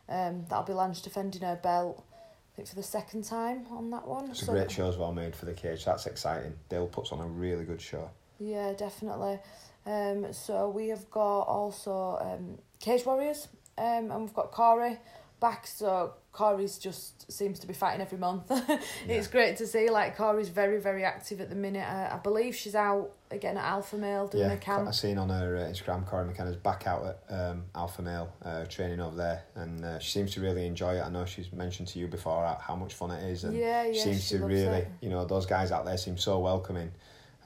um, 0.08 0.44
that'll 0.48 0.64
be 0.64 0.72
Lanch 0.72 1.02
defending 1.02 1.42
her 1.42 1.58
belt. 1.62 2.04
I 2.52 2.56
think 2.56 2.68
for 2.68 2.74
the 2.74 2.82
second 2.82 3.22
time 3.24 3.66
on 3.70 3.90
that 3.90 4.06
one. 4.06 4.28
It's 4.30 4.42
a 4.42 4.46
So- 4.46 4.52
great 4.52 4.70
show 4.70 4.88
as 4.88 4.96
well 4.96 5.12
made 5.12 5.36
for 5.36 5.46
the 5.46 5.54
cage. 5.54 5.84
That's 5.84 6.06
exciting. 6.06 6.54
Dale 6.68 6.88
puts 6.88 7.12
on 7.12 7.20
a 7.20 7.26
really 7.26 7.64
good 7.64 7.80
show. 7.80 8.10
Yeah, 8.40 8.72
definitely. 8.72 9.38
Um, 9.86 10.32
so 10.32 10.68
we 10.68 10.88
have 10.88 11.08
got 11.10 11.42
also 11.42 12.18
um, 12.20 12.58
Cage 12.80 13.06
Warriors, 13.06 13.46
um, 13.78 14.10
and 14.10 14.22
we've 14.22 14.34
got 14.34 14.50
Cory 14.50 14.98
back. 15.40 15.66
So 15.66 16.14
Cory's 16.32 16.78
just 16.78 17.30
seems 17.32 17.58
to 17.60 17.66
be 17.66 17.74
fighting 17.74 18.00
every 18.00 18.18
month. 18.18 18.50
it's 19.08 19.26
great 19.26 19.56
to 19.56 19.66
see. 19.66 19.90
Like 19.90 20.16
Cory's 20.16 20.48
very 20.48 20.80
very 20.80 21.04
active 21.04 21.40
at 21.40 21.48
the 21.48 21.56
minute. 21.56 21.86
I, 21.86 22.14
I 22.14 22.18
believe 22.18 22.54
she's 22.54 22.74
out 22.74 23.10
again 23.30 23.56
at 23.56 23.64
Alpha 23.64 23.96
Male 23.96 24.28
doing 24.28 24.44
Yeah, 24.44 24.52
a 24.52 24.56
camp. 24.56 24.86
I've 24.86 24.94
seen 24.94 25.18
on 25.18 25.28
her 25.28 25.56
uh, 25.56 25.60
Instagram, 25.60 26.06
Cory 26.06 26.26
McKenna's 26.26 26.56
back 26.56 26.86
out 26.86 27.04
at 27.28 27.34
um, 27.34 27.64
Alpha 27.74 28.02
Male 28.02 28.32
uh, 28.44 28.64
training 28.66 29.00
over 29.00 29.16
there, 29.16 29.42
and 29.54 29.84
uh, 29.84 29.98
she 29.98 30.10
seems 30.10 30.32
to 30.34 30.40
really 30.40 30.66
enjoy 30.66 30.96
it. 30.96 31.00
I 31.00 31.08
know 31.08 31.24
she's 31.24 31.52
mentioned 31.52 31.88
to 31.88 31.98
you 31.98 32.06
before 32.06 32.44
how, 32.60 32.76
much 32.76 32.94
fun 32.94 33.10
it 33.10 33.28
is, 33.30 33.44
and 33.44 33.56
Yeah, 33.56 33.90
she 33.92 33.98
seems 33.98 34.24
she 34.26 34.38
to 34.38 34.44
really, 34.44 34.78
it. 34.78 34.88
you 35.00 35.08
know, 35.10 35.24
those 35.24 35.46
guys 35.46 35.72
out 35.72 35.84
there 35.84 35.96
seem 35.96 36.16
so 36.18 36.38
welcoming. 36.38 36.90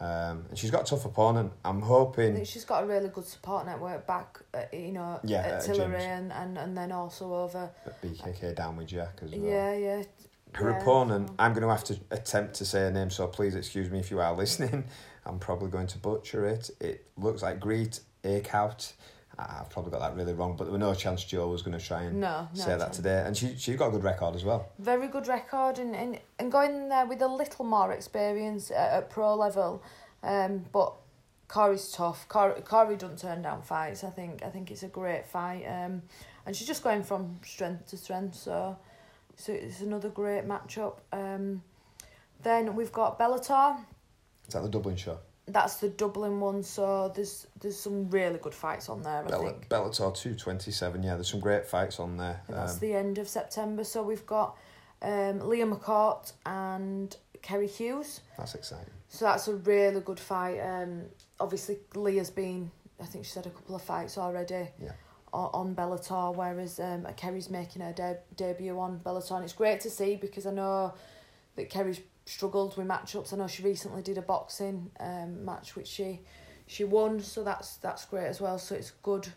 Um, 0.00 0.44
and 0.48 0.58
she's 0.58 0.70
got 0.70 0.82
a 0.82 0.90
tough 0.90 1.04
opponent. 1.04 1.52
I'm 1.64 1.80
hoping. 1.80 2.44
she's 2.44 2.64
got 2.64 2.82
a 2.82 2.86
really 2.86 3.08
good 3.08 3.26
support 3.26 3.64
network 3.66 4.06
back, 4.06 4.40
at, 4.52 4.74
you 4.74 4.92
know, 4.92 5.20
Yeah, 5.22 5.38
at 5.38 5.52
at 5.52 5.64
Tillery 5.64 6.02
and, 6.02 6.32
and, 6.32 6.58
and 6.58 6.76
then 6.76 6.92
also 6.92 7.32
over. 7.32 7.70
at 7.86 8.02
BKK 8.02 8.54
down 8.56 8.76
with 8.76 8.88
Jack 8.88 9.20
as 9.22 9.30
well. 9.30 9.40
Yeah, 9.40 9.74
yeah. 9.76 10.02
Her 10.52 10.70
yeah, 10.70 10.80
opponent, 10.80 11.30
I'm 11.38 11.52
going 11.52 11.62
to 11.62 11.68
have 11.68 11.84
to 11.84 11.98
attempt 12.10 12.54
to 12.54 12.64
say 12.64 12.80
her 12.80 12.90
name, 12.90 13.10
so 13.10 13.26
please 13.26 13.54
excuse 13.54 13.90
me 13.90 13.98
if 14.00 14.10
you 14.10 14.20
are 14.20 14.32
listening. 14.36 14.84
I'm 15.26 15.38
probably 15.38 15.70
going 15.70 15.86
to 15.88 15.98
butcher 15.98 16.44
it. 16.46 16.70
It 16.80 17.06
looks 17.16 17.42
like 17.42 17.60
Greet 17.60 18.00
Akeout. 18.24 18.92
I've 19.38 19.68
probably 19.70 19.90
got 19.90 20.00
that 20.00 20.14
really 20.16 20.32
wrong, 20.32 20.56
but 20.56 20.64
there 20.64 20.72
was 20.72 20.80
no 20.80 20.94
chance 20.94 21.24
Jo 21.24 21.48
was 21.48 21.62
going 21.62 21.76
to 21.78 21.84
try 21.84 22.02
and 22.04 22.20
No, 22.20 22.48
no. 22.54 22.60
say 22.60 22.76
that 22.76 22.92
today. 22.92 23.24
And 23.26 23.36
she 23.36 23.56
she 23.56 23.74
got 23.74 23.88
a 23.88 23.90
good 23.90 24.04
record 24.04 24.34
as 24.36 24.44
well. 24.44 24.68
Very 24.78 25.08
good 25.08 25.26
record 25.26 25.78
and, 25.78 25.94
and, 25.96 26.20
and 26.38 26.52
going 26.52 26.88
there 26.88 27.06
with 27.06 27.20
a 27.22 27.26
little 27.28 27.64
more 27.64 27.90
experience 27.92 28.70
at, 28.70 28.92
at 28.92 29.10
pro 29.10 29.34
level. 29.34 29.82
Um, 30.22 30.64
but 30.72 30.94
Cory's 31.48 31.90
tough. 31.90 32.28
Cory, 32.28 32.60
Cory 32.62 32.96
doesn't 32.96 33.18
turn 33.18 33.42
down 33.42 33.62
fights. 33.62 34.04
I 34.04 34.10
think 34.10 34.42
I 34.44 34.50
think 34.50 34.70
it's 34.70 34.82
a 34.84 34.88
great 34.88 35.26
fight. 35.26 35.64
Um, 35.66 36.02
and 36.46 36.54
she's 36.54 36.66
just 36.66 36.84
going 36.84 37.02
from 37.02 37.40
strength 37.44 37.88
to 37.88 37.96
strength. 37.96 38.36
So, 38.36 38.76
so 39.36 39.52
it's 39.52 39.80
another 39.80 40.10
great 40.10 40.46
matchup. 40.46 40.98
Um, 41.12 41.62
then 42.42 42.74
we've 42.76 42.92
got 42.92 43.18
Bellator. 43.18 43.78
Is 44.46 44.54
that 44.54 44.62
the 44.62 44.68
Dublin 44.68 44.96
show? 44.96 45.18
That's 45.46 45.76
the 45.76 45.88
Dublin 45.90 46.40
one. 46.40 46.62
So 46.62 47.12
there's 47.14 47.46
there's 47.60 47.78
some 47.78 48.08
really 48.10 48.38
good 48.38 48.54
fights 48.54 48.88
on 48.88 49.02
there. 49.02 49.22
I 49.24 49.28
Bella, 49.28 49.50
think. 49.50 49.68
Bellator 49.68 50.14
227, 50.14 51.02
yeah, 51.02 51.14
there's 51.14 51.30
some 51.30 51.40
great 51.40 51.66
fights 51.66 52.00
on 52.00 52.16
there. 52.16 52.40
And 52.48 52.56
that's 52.56 52.74
Um, 52.74 52.78
the 52.80 52.94
end 52.94 53.18
of 53.18 53.28
September. 53.28 53.84
So 53.84 54.02
we've 54.02 54.24
got 54.26 54.56
um, 55.02 55.40
Leah 55.48 55.66
McCourt 55.66 56.32
and 56.46 57.14
Kerry 57.42 57.66
Hughes. 57.68 58.20
that's 58.38 58.54
exciting. 58.54 58.92
So 59.08 59.26
that's 59.26 59.46
a 59.48 59.54
really 59.56 60.00
good 60.00 60.18
fight. 60.18 60.60
Um, 60.60 61.02
obviously 61.38 61.78
Leah's 61.94 62.30
been, 62.30 62.70
I 63.00 63.04
think 63.04 63.26
she's 63.26 63.34
had 63.34 63.46
a 63.46 63.50
couple 63.50 63.74
of 63.76 63.82
fights 63.82 64.16
already. 64.16 64.68
Yeah. 64.82 64.92
On, 65.34 65.50
on 65.52 65.74
Bellator, 65.74 66.34
whereas 66.34 66.80
um, 66.80 67.06
Kerry's 67.16 67.50
making 67.50 67.82
her 67.82 67.92
de- 67.92 68.18
debut 68.36 68.78
on 68.78 68.98
Bellator, 69.00 69.32
and 69.34 69.44
it's 69.44 69.52
great 69.52 69.80
to 69.80 69.90
see 69.90 70.16
because 70.16 70.46
I 70.46 70.52
know 70.52 70.94
that 71.56 71.68
Kerry's 71.70 72.00
struggled 72.26 72.76
with 72.76 72.86
matchups. 72.86 73.32
I 73.32 73.36
know 73.36 73.46
she 73.46 73.62
recently 73.62 74.02
did 74.02 74.18
a 74.18 74.22
boxing 74.22 74.90
um 75.00 75.44
match 75.44 75.76
which 75.76 75.88
she 75.88 76.20
she 76.66 76.84
won, 76.84 77.20
so 77.20 77.44
that's 77.44 77.76
that's 77.76 78.04
great 78.06 78.26
as 78.26 78.40
well. 78.40 78.58
So 78.58 78.74
it's 78.74 78.90
good 79.02 79.28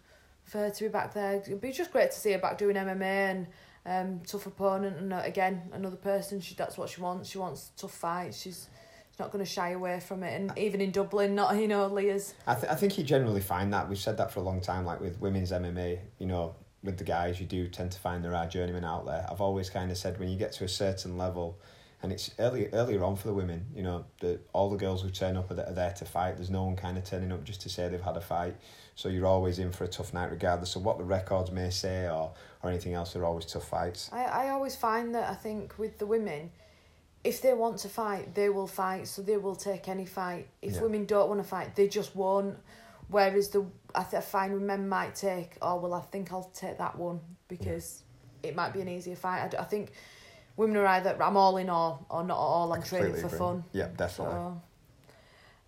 for 0.44 0.60
her 0.60 0.70
to 0.70 0.84
be 0.84 0.90
back 0.90 1.14
there. 1.14 1.36
It'd 1.36 1.60
be 1.60 1.72
just 1.72 1.92
great 1.92 2.12
to 2.12 2.18
see 2.18 2.32
her 2.32 2.40
back 2.40 2.58
doing 2.58 2.76
MMA 2.76 3.02
and 3.02 3.48
um 3.86 4.22
tough 4.26 4.46
opponent 4.46 4.98
and 4.98 5.14
uh, 5.14 5.22
again 5.24 5.70
another 5.74 5.98
person. 5.98 6.40
She 6.40 6.56
that's 6.56 6.78
what 6.78 6.90
she 6.90 7.02
wants. 7.02 7.30
She 7.30 7.38
wants 7.38 7.72
tough 7.78 7.94
fights. 7.94 8.42
She's 8.42 8.70
she's 9.10 9.20
not 9.20 9.32
going 9.32 9.44
to 9.44 9.50
shy 9.50 9.72
away 9.72 10.00
from 10.00 10.24
it. 10.24 10.40
And 10.40 10.58
even 10.58 10.80
in 10.80 10.92
Dublin, 10.92 11.36
not 11.36 11.56
you 11.58 11.68
know 11.68 11.88
Leah's 11.88 12.34
I, 12.46 12.56
th- 12.56 12.72
I 12.72 12.76
think 12.76 12.98
you 12.98 13.04
generally 13.04 13.42
find 13.42 13.74
that. 13.74 13.90
We've 13.90 13.98
said 13.98 14.18
that 14.18 14.32
for 14.32 14.40
a 14.40 14.44
long 14.44 14.62
time, 14.62 14.86
like 14.86 15.02
with 15.02 15.20
women's 15.20 15.52
MMA, 15.52 16.00
you 16.20 16.28
know, 16.28 16.56
with 16.84 16.98
the 16.98 17.04
guys, 17.04 17.40
you 17.40 17.46
do 17.46 17.68
tend 17.68 17.92
to 17.92 18.00
find 18.00 18.24
there 18.24 18.36
are 18.36 18.48
journeymen 18.48 18.86
out 18.86 19.06
there. 19.06 19.26
I've 19.30 19.42
always 19.42 19.70
kind 19.70 19.92
of 19.92 19.98
said 19.98 20.20
when 20.20 20.30
you 20.30 20.38
get 20.38 20.54
to 20.54 20.64
a 20.64 20.70
certain 20.70 21.18
level, 21.18 21.60
and 22.04 22.12
it's 22.12 22.32
early 22.40 22.68
earlier 22.74 23.04
on 23.04 23.16
for 23.16 23.28
the 23.28 23.34
women, 23.34 23.66
you 23.76 23.82
know, 23.84 24.06
the, 24.20 24.40
all 24.54 24.70
the 24.70 24.78
girls 24.78 25.02
who 25.02 25.10
turn 25.10 25.36
up 25.36 25.50
are, 25.50 25.56
there- 25.56 25.68
are 25.68 25.74
there 25.74 25.94
to 25.94 26.06
fight. 26.06 26.36
There's 26.38 26.50
no 26.52 26.64
one 26.64 26.76
kind 26.76 26.98
of 26.98 27.04
turning 27.04 27.32
up 27.32 27.44
just 27.44 27.62
to 27.62 27.70
say 27.70 27.88
they've 27.90 28.02
had 28.02 28.18
a 28.18 28.22
fight. 28.22 28.56
So 28.96 29.10
you're 29.10 29.26
always 29.26 29.60
in 29.60 29.72
for 29.72 29.84
a 29.84 29.88
tough 29.88 30.14
night, 30.14 30.32
regardless 30.32 30.76
of 30.76 30.84
what 30.84 30.98
the 30.98 31.04
records 31.04 31.52
may 31.52 31.70
say 31.70 32.06
or, 32.08 32.32
or 32.64 32.70
anything 32.70 32.94
else. 32.94 33.14
They're 33.14 33.26
always 33.26 33.46
tough 33.46 33.68
fights. 33.68 34.10
I, 34.14 34.24
I 34.26 34.50
always 34.50 34.76
find 34.76 35.14
that 35.16 35.30
I 35.30 35.34
think 35.36 35.78
with 35.80 35.98
the 35.98 36.06
women, 36.06 36.52
if 37.24 37.42
they 37.42 37.54
want 37.54 37.80
to 37.80 37.90
fight, 37.90 38.34
they 38.36 38.50
will 38.50 38.68
fight. 38.68 39.08
So 39.08 39.22
they 39.22 39.38
will 39.38 39.56
take 39.56 39.88
any 39.88 40.06
fight. 40.06 40.48
If 40.62 40.76
Yeah. 40.76 40.82
women 40.84 41.06
don't 41.06 41.28
want 41.30 41.42
to 41.42 41.48
fight, 41.48 41.76
they 41.76 41.88
just 41.88 42.16
won't. 42.16 42.58
Whereas 43.10 43.50
the 43.50 43.66
I, 43.96 44.04
th- 44.04 44.16
I 44.16 44.22
find 44.22 44.60
men 44.62 44.88
might 44.88 45.16
take, 45.16 45.58
oh 45.62 45.78
well, 45.78 45.94
I 45.94 46.02
think 46.02 46.32
I'll 46.32 46.52
take 46.54 46.78
that 46.78 46.98
one 46.98 47.20
because 47.48 48.04
it 48.44 48.56
might 48.56 48.74
be 48.74 48.82
an 48.82 48.88
easier 48.90 49.16
fight. 49.16 49.44
I, 49.44 49.48
d- 49.48 49.58
I 49.58 49.64
think 49.64 49.94
women 50.58 50.78
are 50.78 50.88
either 50.88 51.22
I'm 51.22 51.38
all 51.38 51.58
in 51.58 51.70
or 51.70 52.00
or 52.10 52.24
not 52.24 52.36
at 52.36 52.40
all. 52.40 52.74
I'm 52.74 52.84
training 52.84 53.14
for 53.14 53.28
agree. 53.28 53.40
fun. 53.40 53.64
Yeah, 53.72 53.88
definitely. 53.96 54.36
So, 54.36 54.62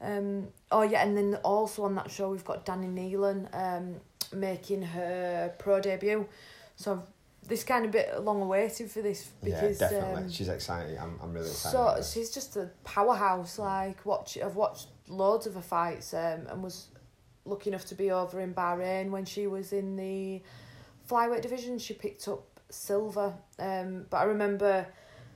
um, 0.01 0.47
oh 0.71 0.81
yeah, 0.81 1.03
and 1.03 1.15
then 1.15 1.35
also 1.43 1.83
on 1.83 1.95
that 1.95 2.11
show 2.11 2.29
we've 2.29 2.43
got 2.43 2.65
Danni 2.65 2.93
Neilan 2.93 3.47
um, 3.53 3.95
making 4.33 4.81
her 4.81 5.53
pro 5.57 5.79
debut. 5.79 6.27
So 6.75 7.03
this 7.47 7.63
kind 7.63 7.85
of 7.85 7.91
bit 7.91 8.21
long 8.21 8.41
awaited 8.41 8.91
for 8.91 9.01
this 9.01 9.29
because 9.43 9.81
yeah, 9.81 9.89
definitely. 9.89 10.23
um, 10.23 10.31
She's 10.31 10.49
excited. 10.49 10.97
I'm, 10.97 11.19
I'm 11.21 11.33
really 11.33 11.47
excited. 11.47 12.03
so 12.03 12.19
she's 12.19 12.31
just 12.31 12.55
a 12.57 12.69
powerhouse. 12.83 13.59
Like 13.59 14.05
watch, 14.05 14.37
I've 14.37 14.55
watched 14.55 14.87
loads 15.07 15.47
of 15.47 15.55
her 15.55 15.61
fights 15.61 16.13
um, 16.13 16.47
and 16.49 16.63
was 16.63 16.87
lucky 17.45 17.69
enough 17.69 17.85
to 17.85 17.95
be 17.95 18.11
over 18.11 18.39
in 18.39 18.53
Bahrain 18.53 19.09
when 19.09 19.25
she 19.25 19.47
was 19.47 19.73
in 19.73 19.95
the 19.95 20.41
flyweight 21.09 21.41
division. 21.41 21.79
She 21.79 21.93
picked 21.93 22.27
up 22.27 22.43
silver. 22.69 23.33
Um, 23.57 24.05
but 24.09 24.17
I 24.17 24.23
remember 24.23 24.87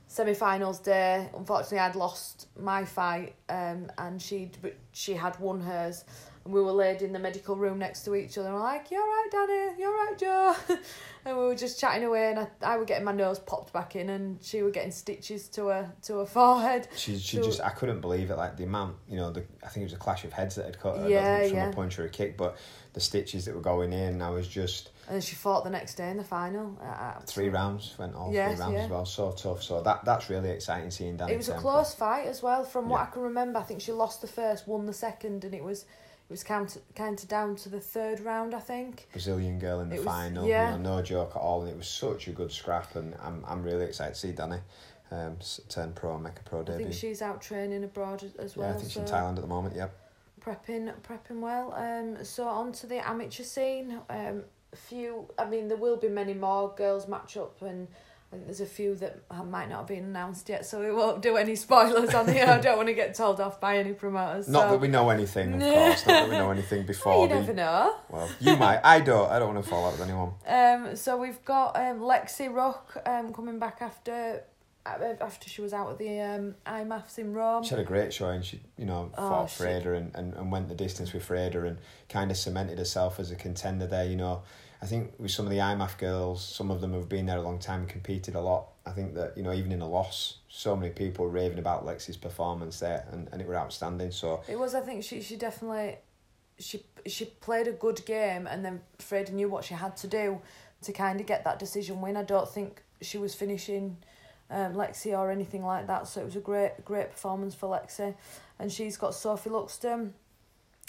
semi-finals 0.06 0.78
day. 0.80 1.28
Unfortunately, 1.36 1.78
I'd 1.78 1.96
lost 1.96 2.48
my 2.58 2.84
fight, 2.84 3.34
um, 3.48 3.90
and 3.98 4.20
she 4.20 4.50
but 4.62 4.74
she 4.92 5.14
had 5.14 5.38
won 5.38 5.60
hers. 5.60 6.04
And 6.44 6.52
we 6.52 6.60
were 6.60 6.72
laid 6.72 7.00
in 7.00 7.14
the 7.14 7.18
medical 7.18 7.56
room 7.56 7.78
next 7.78 8.04
to 8.04 8.14
each 8.14 8.36
other. 8.36 8.48
And 8.48 8.56
we're 8.56 8.62
like, 8.62 8.90
"You're 8.90 9.00
right, 9.00 9.28
Danni. 9.32 9.78
You're 9.78 9.94
right, 9.94 10.18
Jo." 10.18 10.54
and 11.24 11.38
we 11.38 11.44
were 11.44 11.54
just 11.54 11.80
chatting 11.80 12.04
away, 12.04 12.30
and 12.30 12.40
I, 12.40 12.48
I 12.62 12.76
were 12.76 12.84
getting 12.84 13.04
my 13.04 13.12
nose 13.12 13.38
popped 13.38 13.72
back 13.72 13.96
in, 13.96 14.10
and 14.10 14.38
she 14.42 14.62
were 14.62 14.70
getting 14.70 14.90
stitches 14.92 15.48
to 15.50 15.68
her 15.68 15.92
to 16.02 16.18
her 16.18 16.26
forehead. 16.26 16.86
She, 16.96 17.18
she 17.18 17.38
So- 17.38 17.42
just, 17.44 17.62
I 17.62 17.70
couldn't 17.70 18.02
believe 18.02 18.30
it. 18.30 18.36
Like 18.36 18.58
the 18.58 18.64
amount, 18.64 18.96
you 19.08 19.16
know, 19.16 19.30
the 19.30 19.44
I 19.64 19.68
think 19.68 19.82
it 19.82 19.86
was 19.86 19.94
a 19.94 19.98
clash 19.98 20.24
of 20.24 20.34
heads 20.34 20.56
that 20.56 20.66
had 20.66 20.78
cut 20.78 20.98
her. 20.98 21.08
Yeah, 21.08 21.46
from 21.48 21.56
yeah. 21.56 21.70
a 21.70 21.72
punch 21.72 21.98
or 21.98 22.04
a 22.04 22.10
kick, 22.10 22.36
but 22.36 22.58
the 22.92 23.00
stitches 23.00 23.46
that 23.46 23.54
were 23.54 23.62
going 23.62 23.94
in, 23.94 24.20
I 24.20 24.28
was 24.28 24.46
just 24.46 24.90
And 25.06 25.14
then 25.16 25.20
she 25.20 25.34
fought 25.36 25.64
the 25.64 25.70
next 25.70 25.96
day 25.96 26.10
in 26.10 26.16
the 26.16 26.24
final. 26.24 26.78
Uh, 26.82 27.20
three 27.26 27.48
rounds 27.50 27.94
went 27.98 28.14
all 28.14 28.32
Yes, 28.32 28.54
three 28.56 28.60
rounds 28.62 28.74
yeah. 28.74 28.84
as 28.84 28.90
well. 28.90 29.04
So 29.06 29.32
tough. 29.32 29.62
So 29.62 29.82
that 29.82 30.04
that's 30.04 30.30
really 30.30 30.50
exciting 30.50 30.90
seeing 30.90 31.16
Danni. 31.18 31.30
It 31.30 31.36
was 31.36 31.48
a 31.50 31.54
close 31.58 31.94
fight 31.94 32.26
as 32.26 32.42
well. 32.42 32.64
From 32.64 32.88
what 32.88 32.98
Yeah. 32.98 33.02
I 33.04 33.06
can 33.10 33.22
remember, 33.22 33.58
I 33.58 33.62
think 33.62 33.80
she 33.82 33.92
lost 33.92 34.20
the 34.22 34.26
first, 34.26 34.66
won 34.66 34.86
the 34.86 34.92
second, 34.94 35.44
and 35.44 35.54
it 35.54 35.62
was 35.62 35.82
it 35.82 36.30
was 36.30 36.42
counted 36.42 36.80
counted 36.94 37.28
down 37.28 37.54
to 37.56 37.68
the 37.68 37.80
third 37.80 38.20
round. 38.20 38.54
I 38.54 38.60
think. 38.60 39.08
Brazilian 39.12 39.58
girl 39.58 39.80
in 39.80 39.90
the 39.90 39.96
was- 39.96 40.04
final. 40.06 40.46
yeah. 40.46 40.72
You 40.76 40.78
know, 40.82 40.96
no 40.96 41.02
joke 41.02 41.32
at 41.36 41.40
all, 41.40 41.60
and 41.62 41.70
it 41.70 41.76
was 41.76 41.86
such 41.88 42.28
a 42.28 42.32
good 42.32 42.50
scrap. 42.50 42.96
And 42.96 43.14
I'm 43.22 43.44
I'm 43.46 43.62
really 43.62 43.84
excited 43.84 44.14
to 44.14 44.20
see 44.20 44.32
Danni 44.32 44.60
um, 45.10 45.36
turn 45.68 45.92
pro 45.92 46.14
and 46.14 46.22
make 46.24 46.38
a 46.40 46.42
pro 46.44 46.62
debut. 46.62 46.80
I 46.86 46.88
think 46.88 46.94
she's 46.94 47.20
out 47.20 47.42
training 47.42 47.84
abroad 47.84 48.24
as- 48.38 48.56
well. 48.56 48.68
yeah, 48.70 48.74
I 48.74 48.78
think 48.78 48.90
she's 48.90 49.02
in 49.02 49.04
Thailand 49.04 49.36
at 49.36 49.42
the 49.42 49.46
moment. 49.48 49.76
Yep. 49.76 49.94
prepping 50.40 50.92
prepping 51.02 51.40
well. 51.40 51.72
Um, 51.74 52.24
so 52.24 52.46
on 52.48 52.72
to 52.72 52.86
the 52.86 53.06
amateur 53.06 53.42
scene. 53.44 54.00
Um, 54.08 54.44
few. 54.76 55.26
I 55.38 55.44
mean, 55.44 55.68
there 55.68 55.76
will 55.76 55.96
be 55.96 56.08
many 56.08 56.34
more 56.34 56.74
girls 56.76 57.06
match 57.08 57.36
up, 57.36 57.60
and 57.62 57.88
I 58.32 58.36
think 58.36 58.46
there's 58.46 58.60
a 58.60 58.66
few 58.66 58.94
that 58.96 59.20
might 59.46 59.68
not 59.68 59.78
have 59.78 59.86
been 59.86 60.04
announced 60.04 60.48
yet. 60.48 60.66
So 60.66 60.80
we 60.80 60.90
won't 60.92 61.22
do 61.22 61.36
any 61.36 61.54
spoilers 61.56 62.12
on 62.14 62.26
here. 62.32 62.46
I 62.46 62.58
don't 62.58 62.76
want 62.76 62.88
to 62.88 62.94
get 62.94 63.14
told 63.14 63.40
off 63.40 63.60
by 63.60 63.78
any 63.78 63.92
promoters. 63.92 64.48
Not 64.48 64.64
so. 64.64 64.70
that 64.72 64.80
we 64.80 64.88
know 64.88 65.08
anything, 65.10 65.54
of 65.54 65.60
course. 65.74 66.06
Not 66.06 66.12
that 66.12 66.28
we 66.30 66.36
know 66.36 66.50
anything 66.50 66.84
before. 66.84 67.22
you 67.22 67.28
the, 67.28 67.34
never 67.36 67.54
know. 67.54 67.94
Well, 68.08 68.28
you 68.40 68.56
might. 68.56 68.80
I 68.82 69.00
don't. 69.00 69.30
I 69.30 69.38
don't 69.38 69.54
want 69.54 69.64
to 69.64 69.70
fall 69.70 69.86
out 69.86 69.92
with 69.98 70.02
anyone. 70.08 70.32
Um, 70.46 70.96
so 70.96 71.16
we've 71.16 71.44
got 71.44 71.76
um, 71.76 72.00
Lexi 72.00 72.52
Rook 72.52 72.96
um, 73.06 73.32
coming 73.32 73.58
back 73.60 73.78
after 73.80 74.42
uh, 74.86 75.14
after 75.20 75.48
she 75.48 75.62
was 75.62 75.72
out 75.72 75.90
at 75.92 75.98
the 75.98 76.20
um, 76.20 76.54
IMMAFs 76.66 77.18
in 77.18 77.32
Rome. 77.32 77.62
She 77.62 77.70
had 77.70 77.78
a 77.78 77.84
great 77.84 78.12
showing. 78.12 78.42
She, 78.42 78.60
you 78.76 78.84
know, 78.84 79.10
Oh, 79.16 79.28
fought 79.28 79.50
she- 79.50 79.62
Freda 79.62 79.96
and, 79.96 80.10
and, 80.14 80.34
and 80.34 80.50
went 80.52 80.68
the 80.68 80.74
distance 80.74 81.12
with 81.14 81.26
Freda 81.26 81.66
and 81.66 81.78
kind 82.08 82.30
of 82.30 82.36
cemented 82.36 82.78
herself 82.78 83.18
as 83.20 83.30
a 83.30 83.36
contender 83.36 83.86
there. 83.86 84.04
You 84.04 84.16
know, 84.16 84.42
I 84.84 84.86
think 84.86 85.14
with 85.18 85.30
some 85.30 85.46
of 85.46 85.50
the 85.50 85.60
IMMAF 85.60 85.96
girls, 85.96 86.44
some 86.44 86.70
of 86.70 86.82
them 86.82 86.92
have 86.92 87.08
been 87.08 87.24
there 87.24 87.38
a 87.38 87.40
long 87.40 87.58
time, 87.58 87.86
competed 87.86 88.34
a 88.34 88.40
lot. 88.42 88.66
I 88.84 88.90
think 88.90 89.14
that 89.14 89.34
you 89.34 89.42
know, 89.42 89.54
even 89.54 89.72
in 89.72 89.80
a 89.80 89.88
loss, 89.88 90.36
so 90.50 90.76
many 90.76 90.92
people 90.92 91.26
raving 91.26 91.58
about 91.58 91.86
Lexi's 91.86 92.18
performance 92.18 92.80
there, 92.80 93.06
and, 93.10 93.26
and 93.32 93.40
it 93.40 93.48
were 93.48 93.56
outstanding. 93.56 94.10
So 94.10 94.42
It 94.46 94.58
was, 94.58 94.74
I 94.74 94.82
think, 94.82 95.02
she 95.02 95.22
she 95.22 95.36
definitely 95.36 95.96
she 96.58 96.84
she 97.06 97.24
played 97.24 97.66
a 97.66 97.72
good 97.72 98.04
game, 98.04 98.46
and 98.46 98.62
then 98.62 98.82
Freda 98.98 99.32
knew 99.32 99.48
what 99.48 99.64
she 99.64 99.72
had 99.72 99.96
to 99.96 100.06
do 100.06 100.42
to 100.82 100.92
kind 100.92 101.18
of 101.18 101.24
get 101.24 101.44
that 101.44 101.58
decision 101.58 102.02
win. 102.02 102.18
I 102.18 102.22
don't 102.22 102.46
think 102.46 102.82
she 103.00 103.16
was 103.16 103.34
finishing 103.34 103.96
um, 104.50 104.74
Lexi 104.74 105.18
or 105.18 105.30
anything 105.30 105.64
like 105.64 105.86
that, 105.86 106.08
so 106.08 106.20
it 106.20 106.24
was 106.26 106.36
a 106.36 106.40
great 106.40 106.84
great 106.84 107.10
performance 107.10 107.54
for 107.54 107.70
Lexi, 107.70 108.14
and 108.58 108.70
she's 108.70 108.98
got 108.98 109.14
Sophie 109.14 109.48
Luxton, 109.48 110.10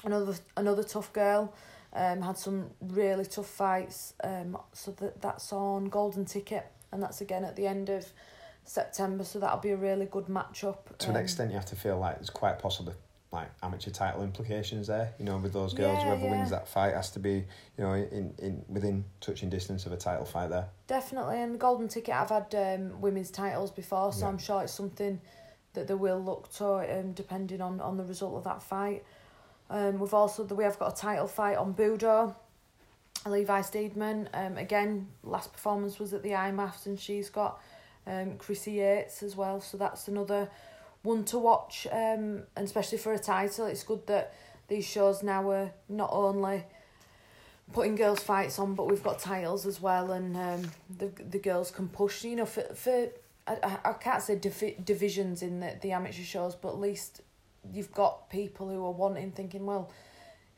another 0.03 0.35
another 0.57 0.83
tough 0.83 1.13
girl. 1.13 1.53
Um, 1.95 2.21
had 2.21 2.37
some 2.37 2.71
really 2.81 3.25
tough 3.25 3.47
fights. 3.47 4.13
Um, 4.23 4.57
so 4.73 4.91
that 4.91 5.21
that's 5.21 5.53
on 5.53 5.85
Golden 5.85 6.25
Ticket, 6.25 6.65
and 6.91 7.01
that's 7.01 7.21
again 7.21 7.45
at 7.45 7.55
the 7.55 7.65
end 7.67 7.89
of 7.89 8.05
September. 8.65 9.23
So 9.23 9.39
that'll 9.39 9.59
be 9.59 9.71
a 9.71 9.77
really 9.77 10.05
good 10.05 10.25
matchup. 10.25 10.97
to 10.99 11.09
an 11.09 11.15
Um, 11.15 11.21
extent, 11.23 11.51
you 11.51 11.55
have 11.57 11.65
to 11.67 11.75
feel 11.75 11.97
like 11.97 12.17
it's 12.19 12.29
quite 12.29 12.59
possibly 12.59 12.93
like 13.31 13.47
amateur 13.63 13.91
title 13.91 14.23
implications 14.23 14.87
there. 14.87 15.13
You 15.19 15.25
know, 15.25 15.37
with 15.37 15.53
those 15.53 15.73
girls, 15.73 15.99
Yeah, 15.99 16.15
whoever 16.17 16.29
wins 16.29 16.49
that 16.51 16.67
fight 16.67 16.93
has 16.93 17.11
to 17.11 17.19
be, 17.19 17.45
you 17.77 17.83
know, 17.83 17.93
in, 17.93 18.33
in 18.39 18.65
within 18.69 19.05
touching 19.21 19.49
distance 19.49 19.85
of 19.85 19.91
a 19.91 19.97
title 19.97 20.25
fight 20.25 20.49
there. 20.49 20.67
Definitely, 20.87 21.41
and 21.41 21.59
Golden 21.59 21.87
Ticket, 21.87 22.13
I've 22.15 22.29
had 22.29 22.53
um, 22.55 23.01
women's 23.01 23.31
titles 23.31 23.71
before, 23.71 24.11
so 24.13 24.21
Yeah. 24.25 24.29
I'm 24.29 24.37
sure 24.37 24.63
it's 24.63 24.73
something 24.73 25.19
that 25.73 25.87
they 25.87 25.93
will 25.95 26.19
look 26.21 26.51
to, 26.53 26.99
um, 26.99 27.11
depending 27.13 27.59
on, 27.61 27.81
on 27.81 27.97
the 27.97 28.03
result 28.05 28.35
of 28.35 28.43
that 28.45 28.61
fight. 28.63 29.03
Um, 29.69 29.99
we've 29.99 30.13
also 30.13 30.43
we 30.43 30.63
have 30.63 30.77
got 30.79 30.93
a 30.97 31.01
title 31.01 31.27
fight 31.27 31.57
on 31.57 31.73
Budo. 31.73 32.35
Levi 33.25 33.61
Steedman, 33.61 34.27
um, 34.35 34.55
again, 34.57 35.07
last 35.23 35.51
performance 35.51 35.97
was 35.97 36.13
at 36.13 36.21
the 36.21 36.29
IMMAFs, 36.29 36.85
and 36.85 36.99
she's 36.99 37.29
got 37.31 37.59
um, 38.05 38.37
Chrissy 38.37 38.73
Yates 38.73 39.23
as 39.23 39.35
well, 39.35 39.59
so 39.59 39.77
that's 39.77 40.07
another 40.07 40.47
one 41.01 41.23
to 41.25 41.39
watch, 41.39 41.87
um, 41.91 42.43
and 42.55 42.65
especially 42.65 42.99
for 42.99 43.13
a 43.13 43.17
title. 43.19 43.65
It's 43.65 43.81
good 43.81 44.05
that 44.05 44.35
these 44.67 44.85
shows 44.85 45.23
now 45.23 45.49
are 45.49 45.71
not 45.89 46.11
only 46.13 46.65
putting 47.73 47.95
girls 47.95 48.19
fights 48.19 48.59
on, 48.59 48.75
but 48.75 48.87
we've 48.87 49.01
got 49.01 49.17
titles 49.17 49.65
as 49.65 49.81
well, 49.81 50.11
and 50.11 50.37
um, 50.37 50.69
the 50.95 51.07
the 51.31 51.39
girls 51.39 51.71
can 51.71 51.87
push. 51.89 52.23
You 52.25 52.35
know, 52.35 52.45
for 52.45 52.61
for 52.75 53.07
I, 53.47 53.77
I- 53.85 53.93
can't 53.93 54.21
say 54.21 54.35
divi- 54.35 54.77
divisions 54.83 55.41
in 55.41 55.61
the 55.61 55.73
the 55.81 55.93
amateur 55.93 56.21
shows, 56.21 56.53
but 56.53 56.69
at 56.69 56.79
least 56.79 57.21
you've 57.73 57.91
got 57.91 58.29
people 58.29 58.69
who 58.69 58.83
are 58.85 58.91
wanting, 58.91 59.31
thinking, 59.31 59.65
well, 59.65 59.91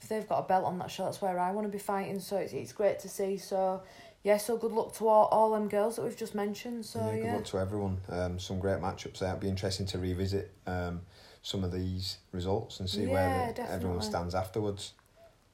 if 0.01 0.09
they've 0.09 0.27
got 0.27 0.39
a 0.39 0.47
belt 0.47 0.65
on 0.65 0.77
that 0.79 0.91
show, 0.91 1.05
that's 1.05 1.21
where 1.21 1.39
I 1.39 1.51
want 1.51 1.65
to 1.67 1.71
be 1.71 1.79
fighting. 1.79 2.19
So 2.19 2.37
it's 2.37 2.53
it's 2.53 2.73
great 2.73 2.99
to 2.99 3.09
see. 3.09 3.37
So 3.37 3.81
yeah, 4.23 4.37
so 4.37 4.57
good 4.57 4.71
luck 4.71 4.93
to 4.97 5.07
all 5.07 5.25
all 5.25 5.51
them 5.51 5.67
girls 5.67 5.95
that 5.95 6.03
we've 6.03 6.17
just 6.17 6.35
mentioned. 6.35 6.85
So 6.85 6.99
yeah, 6.99 7.15
yeah, 7.15 7.21
good 7.23 7.33
luck 7.33 7.45
to 7.45 7.59
everyone. 7.59 7.97
Um, 8.09 8.39
some 8.39 8.59
great 8.59 8.77
matchups 8.79 9.19
there. 9.19 9.29
It'll 9.29 9.41
be 9.41 9.49
interesting 9.49 9.85
to 9.87 9.97
revisit 9.97 10.51
um, 10.67 11.01
some 11.41 11.63
of 11.63 11.71
these 11.71 12.17
results 12.31 12.79
and 12.79 12.89
see 12.89 13.03
Yeah, 13.03 13.13
where 13.13 13.53
the, 13.53 13.71
everyone 13.71 14.01
stands 14.01 14.35
afterwards. 14.35 14.93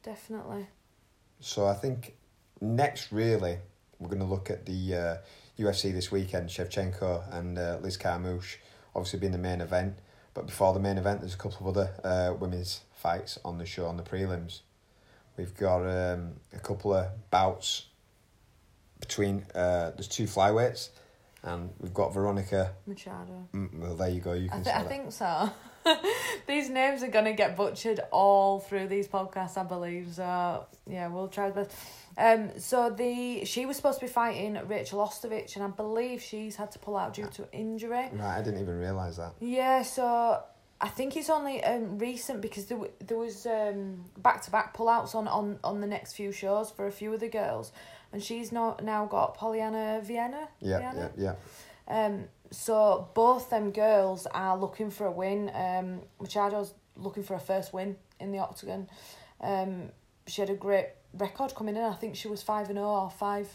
definitely. 0.03 0.67
So 1.39 1.65
I 1.67 1.73
think 1.73 2.15
next, 2.61 3.11
really, 3.11 3.57
we're 3.99 4.07
going 4.09 4.19
to 4.19 4.25
look 4.25 4.49
at 4.49 4.65
the 4.65 4.95
uh, 4.95 5.17
UFC 5.61 5.93
this 5.93 6.11
weekend. 6.11 6.49
Shevchenko 6.49 7.33
and 7.37 7.57
uh, 7.57 7.79
Liz 7.81 7.97
Carmouche 7.97 8.57
obviously 8.95 9.19
being 9.19 9.31
the 9.31 9.37
main 9.37 9.61
event. 9.61 9.97
But 10.33 10.47
before 10.47 10.73
the 10.73 10.79
main 10.79 10.97
event, 10.97 11.19
there's 11.21 11.35
a 11.35 11.37
couple 11.37 11.67
of 11.69 11.77
other 11.77 11.91
uh, 12.03 12.33
women's 12.33 12.81
fights 12.95 13.37
on 13.45 13.57
the 13.57 13.65
show 13.65 13.85
on 13.85 13.97
the 13.97 14.03
prelims. 14.03 14.61
We've 15.37 15.55
got 15.55 15.81
um, 15.81 16.33
a 16.53 16.59
couple 16.59 16.93
of 16.93 17.07
bouts 17.29 17.85
between 18.99 19.45
uh, 19.53 19.91
there's 19.91 20.07
two 20.07 20.23
flyweights, 20.25 20.89
and 21.43 21.71
we've 21.79 21.93
got 21.93 22.13
Veronica. 22.13 22.71
Machado. 22.87 23.47
Mm, 23.53 23.79
Well, 23.79 23.95
there 23.95 24.09
you 24.09 24.21
go. 24.21 24.33
You 24.33 24.47
I, 24.51 24.53
can 24.55 24.63
th- 24.63 24.75
I 24.75 24.83
think 24.83 25.11
so. 25.11 25.49
these 26.47 26.69
names 26.69 27.03
are 27.03 27.09
going 27.09 27.25
to 27.25 27.33
get 27.33 27.57
butchered 27.57 27.99
all 28.11 28.59
through 28.59 28.87
these 28.87 29.07
podcasts, 29.07 29.57
I 29.57 29.63
believe. 29.63 30.13
So, 30.13 30.65
yeah, 30.87 31.07
we'll 31.09 31.27
try 31.27 31.49
the 31.49 31.63
best. 31.63 31.75
Um, 32.17 32.51
so, 32.59 32.89
the 32.89 33.45
she 33.45 33.65
was 33.65 33.75
supposed 33.77 33.99
to 33.99 34.05
be 34.05 34.11
fighting 34.11 34.59
Rachel 34.67 34.99
Ostovich, 34.99 35.55
and 35.55 35.63
I 35.63 35.67
believe 35.67 36.21
she's 36.21 36.55
had 36.55 36.71
to 36.71 36.79
pull 36.79 36.95
out 36.95 37.13
due 37.13 37.27
to 37.33 37.51
injury. 37.51 38.09
Right, 38.11 38.37
I 38.37 38.41
didn't 38.41 38.61
even 38.61 38.77
realise 38.79 39.17
that. 39.17 39.33
Yeah, 39.39 39.81
so 39.83 40.43
I 40.83 40.89
think 40.89 41.15
it's 41.15 41.29
only 41.29 41.63
um, 41.63 41.97
recent 41.97 42.41
because 42.41 42.65
there, 42.65 42.77
w- 42.77 42.93
there 42.99 43.17
was 43.17 43.45
um, 43.45 44.03
back-to-back 44.17 44.75
pullouts 44.75 45.15
on, 45.15 45.29
on, 45.29 45.57
on 45.63 45.79
the 45.79 45.87
next 45.87 46.13
few 46.13 46.33
shows 46.33 46.71
for 46.71 46.87
a 46.87 46.91
few 46.91 47.13
of 47.13 47.21
the 47.21 47.29
girls. 47.29 47.71
And 48.11 48.21
she's 48.21 48.51
not, 48.51 48.83
now 48.83 49.05
got 49.05 49.37
Polyana 49.37 50.03
Viana. 50.03 50.49
Yeah, 50.59 50.79
Vienna? 50.79 51.11
yeah, 51.17 51.33
yeah. 51.87 52.05
Um, 52.05 52.25
so 52.51 53.07
both 53.13 53.49
them 53.49 53.71
girls 53.71 54.27
are 54.27 54.57
looking 54.57 54.91
for 54.91 55.07
a 55.07 55.11
win. 55.11 55.49
Um, 55.53 56.01
Machado's 56.21 56.73
looking 56.97 57.23
for 57.23 57.35
a 57.35 57.39
first 57.39 57.73
win 57.73 57.95
in 58.19 58.31
the 58.31 58.39
octagon. 58.39 58.89
Um, 59.41 59.89
she 60.27 60.41
had 60.41 60.49
a 60.49 60.55
great 60.55 60.87
record 61.13 61.53
coming 61.55 61.75
in. 61.75 61.83
I 61.83 61.93
think 61.93 62.15
she 62.15 62.27
was 62.27 62.41
five 62.41 62.67
and 62.69 62.77
zero 62.77 62.87
or 62.87 63.09
five. 63.11 63.49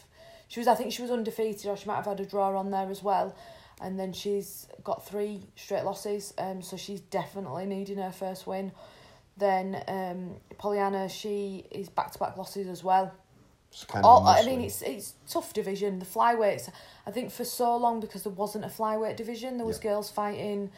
She 0.47 0.59
was. 0.59 0.67
I 0.67 0.75
think 0.75 0.91
she 0.93 1.01
was 1.01 1.11
undefeated, 1.11 1.65
or 1.67 1.77
she 1.77 1.87
might 1.87 1.95
have 1.97 2.05
had 2.05 2.19
a 2.19 2.25
draw 2.25 2.57
on 2.57 2.71
there 2.71 2.89
as 2.89 3.03
well. 3.03 3.35
and 3.81 3.97
then 3.97 4.11
she's 4.11 4.67
got 4.83 5.05
three 5.07 5.41
straight 5.55 5.85
losses. 5.85 6.33
Um, 6.37 6.61
so 6.61 6.75
she's 6.75 6.99
definitely 6.99 7.65
needing 7.65 7.97
her 7.97 8.11
first 8.11 8.45
win. 8.45 8.73
Then 9.37 9.81
um, 9.87 10.35
Polyana, 10.57 11.09
she 11.09 11.63
is 11.71 11.87
back 11.87 12.11
to 12.11 12.19
back 12.19 12.35
losses 12.35 12.67
as 12.67 12.83
well. 12.83 13.13
It's 13.71 13.85
kind 13.85 14.03
of 14.03 14.09
All, 14.09 14.27
I 14.27 14.43
mean, 14.43 14.61
it's 14.61 14.81
it's 14.81 15.13
tough 15.29 15.53
division. 15.53 15.99
The 15.99 16.05
flyweights, 16.05 16.69
I 17.07 17.11
think, 17.11 17.31
for 17.31 17.45
so 17.45 17.77
long 17.77 17.99
because 18.01 18.23
there 18.23 18.33
wasn't 18.33 18.65
a 18.65 18.67
flyweight 18.67 19.15
division, 19.15 19.57
there 19.57 19.65
was 19.65 19.77
Yeah. 19.77 19.91
girls 19.91 20.09
fighting 20.11 20.71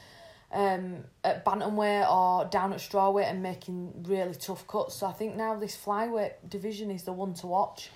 um, 0.53 1.03
at 1.23 1.45
bantamweight 1.45 2.09
or 2.11 2.45
down 2.45 2.73
at 2.73 2.79
strawweight 2.79 3.29
and 3.29 3.41
making 3.41 4.03
really 4.07 4.35
tough 4.35 4.67
cuts. 4.67 4.95
So 4.95 5.07
I 5.07 5.13
think 5.13 5.35
now 5.35 5.55
this 5.55 5.75
flyweight 5.77 6.33
division 6.49 6.91
is 6.91 7.03
the 7.03 7.13
one 7.13 7.33
to 7.35 7.47
watch 7.47 7.89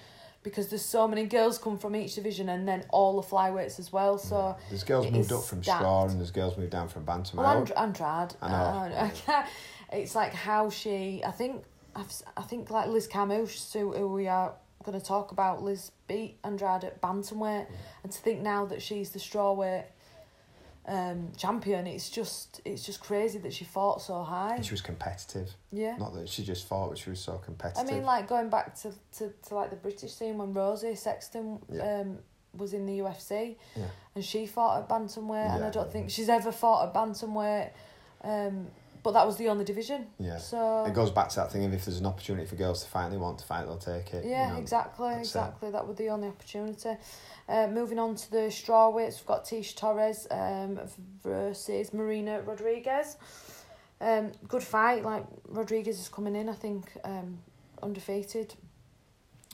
because 0.43 0.67
there's 0.69 0.85
so 0.85 1.07
many 1.07 1.25
girls 1.25 1.57
come 1.57 1.77
from 1.77 1.95
each 1.95 2.15
division 2.15 2.49
and 2.49 2.67
then 2.67 2.85
all 2.89 3.19
the 3.19 3.27
flyweights 3.27 3.79
as 3.79 3.91
well. 3.91 4.17
So 4.17 4.55
There's 4.69 4.83
girls 4.83 5.11
moved 5.11 5.31
up 5.31 5.43
from 5.43 5.63
stacked. 5.63 5.79
straw 5.81 6.05
and 6.07 6.19
there's 6.19 6.31
girls 6.31 6.57
moved 6.57 6.71
down 6.71 6.87
from 6.87 7.03
bantamweight. 7.05 7.35
well, 7.35 7.57
And- 7.59 7.71
Andrade. 7.71 8.35
I 8.41 8.49
know. 8.49 9.11
I 9.29 9.47
it's 9.91 10.15
like 10.15 10.33
how 10.33 10.69
she. 10.69 11.21
I 11.25 11.31
think. 11.31 11.63
I've, 11.97 12.11
I 12.35 12.41
think 12.41 12.69
like 12.71 12.89
Liz 12.89 13.07
Carmouche, 13.07 13.71
who, 13.71 13.93
who 13.93 14.09
we 14.09 14.27
are 14.27 14.53
going 14.83 14.99
to 14.99 15.05
talk 15.05 15.31
about. 15.31 15.63
Liz 15.63 15.91
beat 16.09 16.37
Andrade 16.43 16.83
at 16.83 17.01
bantamweight, 17.01 17.67
and 18.03 18.11
to 18.11 18.19
think 18.19 18.41
now 18.41 18.65
that 18.65 18.81
she's 18.81 19.11
the 19.11 19.19
strawweight 19.19 19.85
um, 20.87 21.31
champion, 21.37 21.87
it's 21.87 22.09
just 22.09 22.61
it's 22.65 22.85
just 22.85 22.99
crazy 22.99 23.39
that 23.39 23.53
she 23.53 23.65
fought 23.65 24.01
so 24.01 24.21
high. 24.23 24.55
And 24.55 24.65
she 24.65 24.71
was 24.73 24.81
competitive. 24.81 25.49
Yeah. 25.71 25.95
Not 25.97 26.13
that 26.13 26.29
she 26.29 26.43
just 26.43 26.67
fought, 26.67 26.89
but 26.89 26.97
she 26.97 27.09
was 27.09 27.19
so 27.19 27.37
competitive. 27.37 27.87
I 27.89 27.91
mean, 27.91 28.03
like 28.03 28.27
going 28.27 28.49
back 28.49 28.75
to, 28.81 28.91
to, 29.17 29.33
to 29.47 29.55
like 29.55 29.69
the 29.71 29.75
British 29.77 30.13
scene 30.13 30.37
when 30.37 30.53
Rosie 30.53 30.95
Sexton 30.95 31.59
Yeah. 31.71 32.01
um 32.01 32.19
was 32.53 32.73
in 32.73 32.85
the 32.85 32.99
UFC, 32.99 33.57
Yeah. 33.75 33.83
and 34.15 34.23
she 34.23 34.45
fought 34.45 34.79
at 34.79 34.87
bantamweight, 34.87 35.55
and 35.55 35.65
I 35.65 35.69
don't 35.71 35.91
think 35.91 36.09
she's 36.09 36.29
ever 36.29 36.53
fought 36.53 36.87
at 36.87 36.93
bantamweight, 36.93 37.71
um, 38.23 38.67
but 39.05 39.11
that 39.11 39.25
was 39.27 39.37
the 39.37 39.47
only 39.49 39.63
division. 39.63 40.07
yeah. 40.19 40.37
So 40.39 40.83
It 40.85 40.95
goes 40.95 41.11
back 41.11 41.29
to 41.29 41.35
that 41.35 41.51
thing 41.51 41.63
of 41.63 41.71
if 41.75 41.85
there's 41.85 41.99
an 41.99 42.07
opportunity 42.07 42.47
for 42.47 42.55
girls 42.55 42.83
to 42.83 42.89
fight, 42.89 43.11
they 43.11 43.17
want 43.17 43.37
to 43.37 43.45
fight, 43.45 43.67
they'll 43.67 43.77
take 43.77 44.11
it. 44.15 44.25
you 44.25 44.31
yeah, 44.31 44.53
know. 44.53 44.57
exactly, 44.57 45.09
that's 45.09 45.19
it. 45.19 45.21
exactly. 45.21 45.69
That 45.69 45.87
was 45.87 45.95
the 45.97 46.09
only 46.09 46.27
opportunity. 46.27 46.97
Uh, 47.47 47.67
moving 47.67 47.99
on 47.99 48.15
to 48.15 48.31
the 48.31 48.47
strawweights, 48.49 49.17
we've 49.19 49.27
got 49.27 49.45
Tecia 49.45 49.75
Torres 49.75 50.25
um, 50.31 50.79
versus 51.23 51.93
Marina 51.93 52.41
Rodriguez. 52.41 53.17
Um, 54.01 54.31
good 54.47 54.63
fight. 54.63 55.03
Like 55.03 55.25
Rodriguez 55.47 55.99
is 55.99 56.09
coming 56.09 56.35
in, 56.35 56.49
I 56.49 56.53
think, 56.55 56.91
um, 57.03 57.37
undefeated. 57.83 58.55